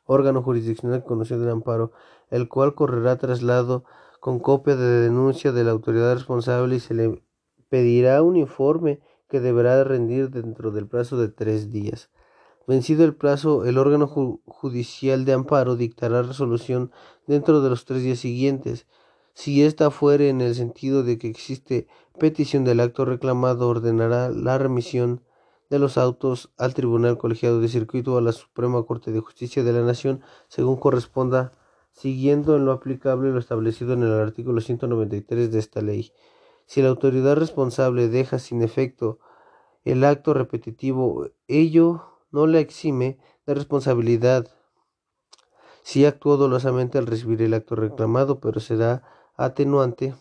[0.06, 1.92] órgano jurisdiccional que conoció del amparo,
[2.30, 3.84] el cual correrá traslado
[4.22, 7.26] con copia de denuncia de la autoridad responsable y se le
[7.68, 12.10] pedirá un informe que deberá rendir dentro del plazo de tres días.
[12.66, 16.92] Vencido el plazo, el órgano judicial de amparo dictará resolución
[17.28, 18.88] dentro de los tres días siguientes.
[19.34, 21.88] Si ésta fuere en el sentido de que existe
[22.18, 25.22] petición del acto reclamado, ordenará la remisión
[25.70, 29.64] de los autos al Tribunal Colegiado de Circuito o a la Suprema Corte de Justicia
[29.64, 31.54] de la Nación, según corresponda,
[31.92, 36.14] siguiendo en lo aplicable lo establecido en el artículo 193 de esta ley.
[36.66, 39.20] Si la autoridad responsable deja sin efecto
[39.84, 44.50] el acto repetitivo, ello no le exime de responsabilidad
[45.84, 49.04] si actuó dolosamente al recibir el acto reclamado, pero será
[49.36, 50.16] atenuante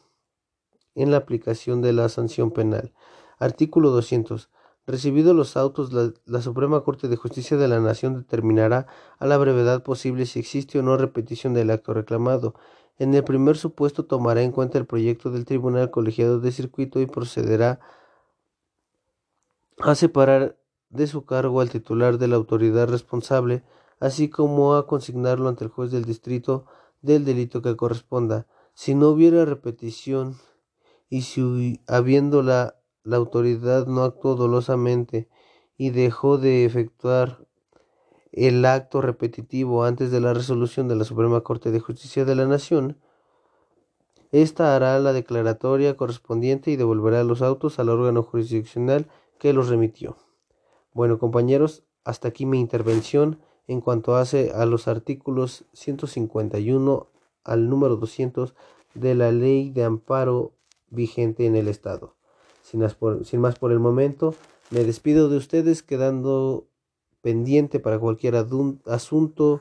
[0.95, 2.93] en la aplicación de la sanción penal.
[3.39, 4.51] Artículo 200.
[4.87, 8.89] Recibidos los autos, la, la, Suprema Corte de Justicia de la Nación determinará
[9.19, 12.55] a la brevedad posible si existe o no repetición del acto reclamado.
[12.99, 17.07] En el primer supuesto tomará en cuenta el proyecto del Tribunal Colegiado de Circuito y
[17.07, 17.81] procederá
[19.79, 20.57] a separar
[20.93, 23.65] de su cargo al titular de la autoridad responsable,
[23.99, 26.67] así como a consignarlo ante el juez del distrito
[27.01, 28.47] del delito que corresponda.
[28.75, 30.37] Si no hubiera repetición
[31.09, 35.29] y si habiendo la, la autoridad no actuó dolosamente
[35.77, 37.47] y dejó de efectuar
[38.31, 42.47] el acto repetitivo antes de la resolución de la Suprema Corte de Justicia de la
[42.47, 42.99] Nación,
[44.31, 49.07] esta hará la declaratoria correspondiente y devolverá los autos al órgano jurisdiccional
[49.39, 50.17] que los remitió.
[50.95, 57.07] Bueno, compañeros, hasta aquí mi intervención en cuanto hace a los artículos 151
[57.45, 58.55] al número 200
[58.95, 60.53] de la ley de amparo
[60.91, 62.15] vigente en el Estado.
[62.63, 64.35] Sin más por, sin más por el momento,
[64.71, 66.67] me despido de ustedes quedando
[67.23, 69.61] pendiente para cualquier asunto,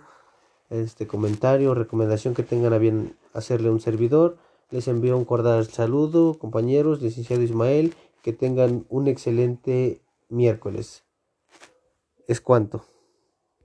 [0.70, 4.38] este comentario, recomendación que tengan a bien hacerle un servidor.
[4.70, 11.04] Les envío un cordial saludo, compañeros, licenciado Ismael, que tengan un excelente miércoles.
[12.28, 12.91] Es cuanto.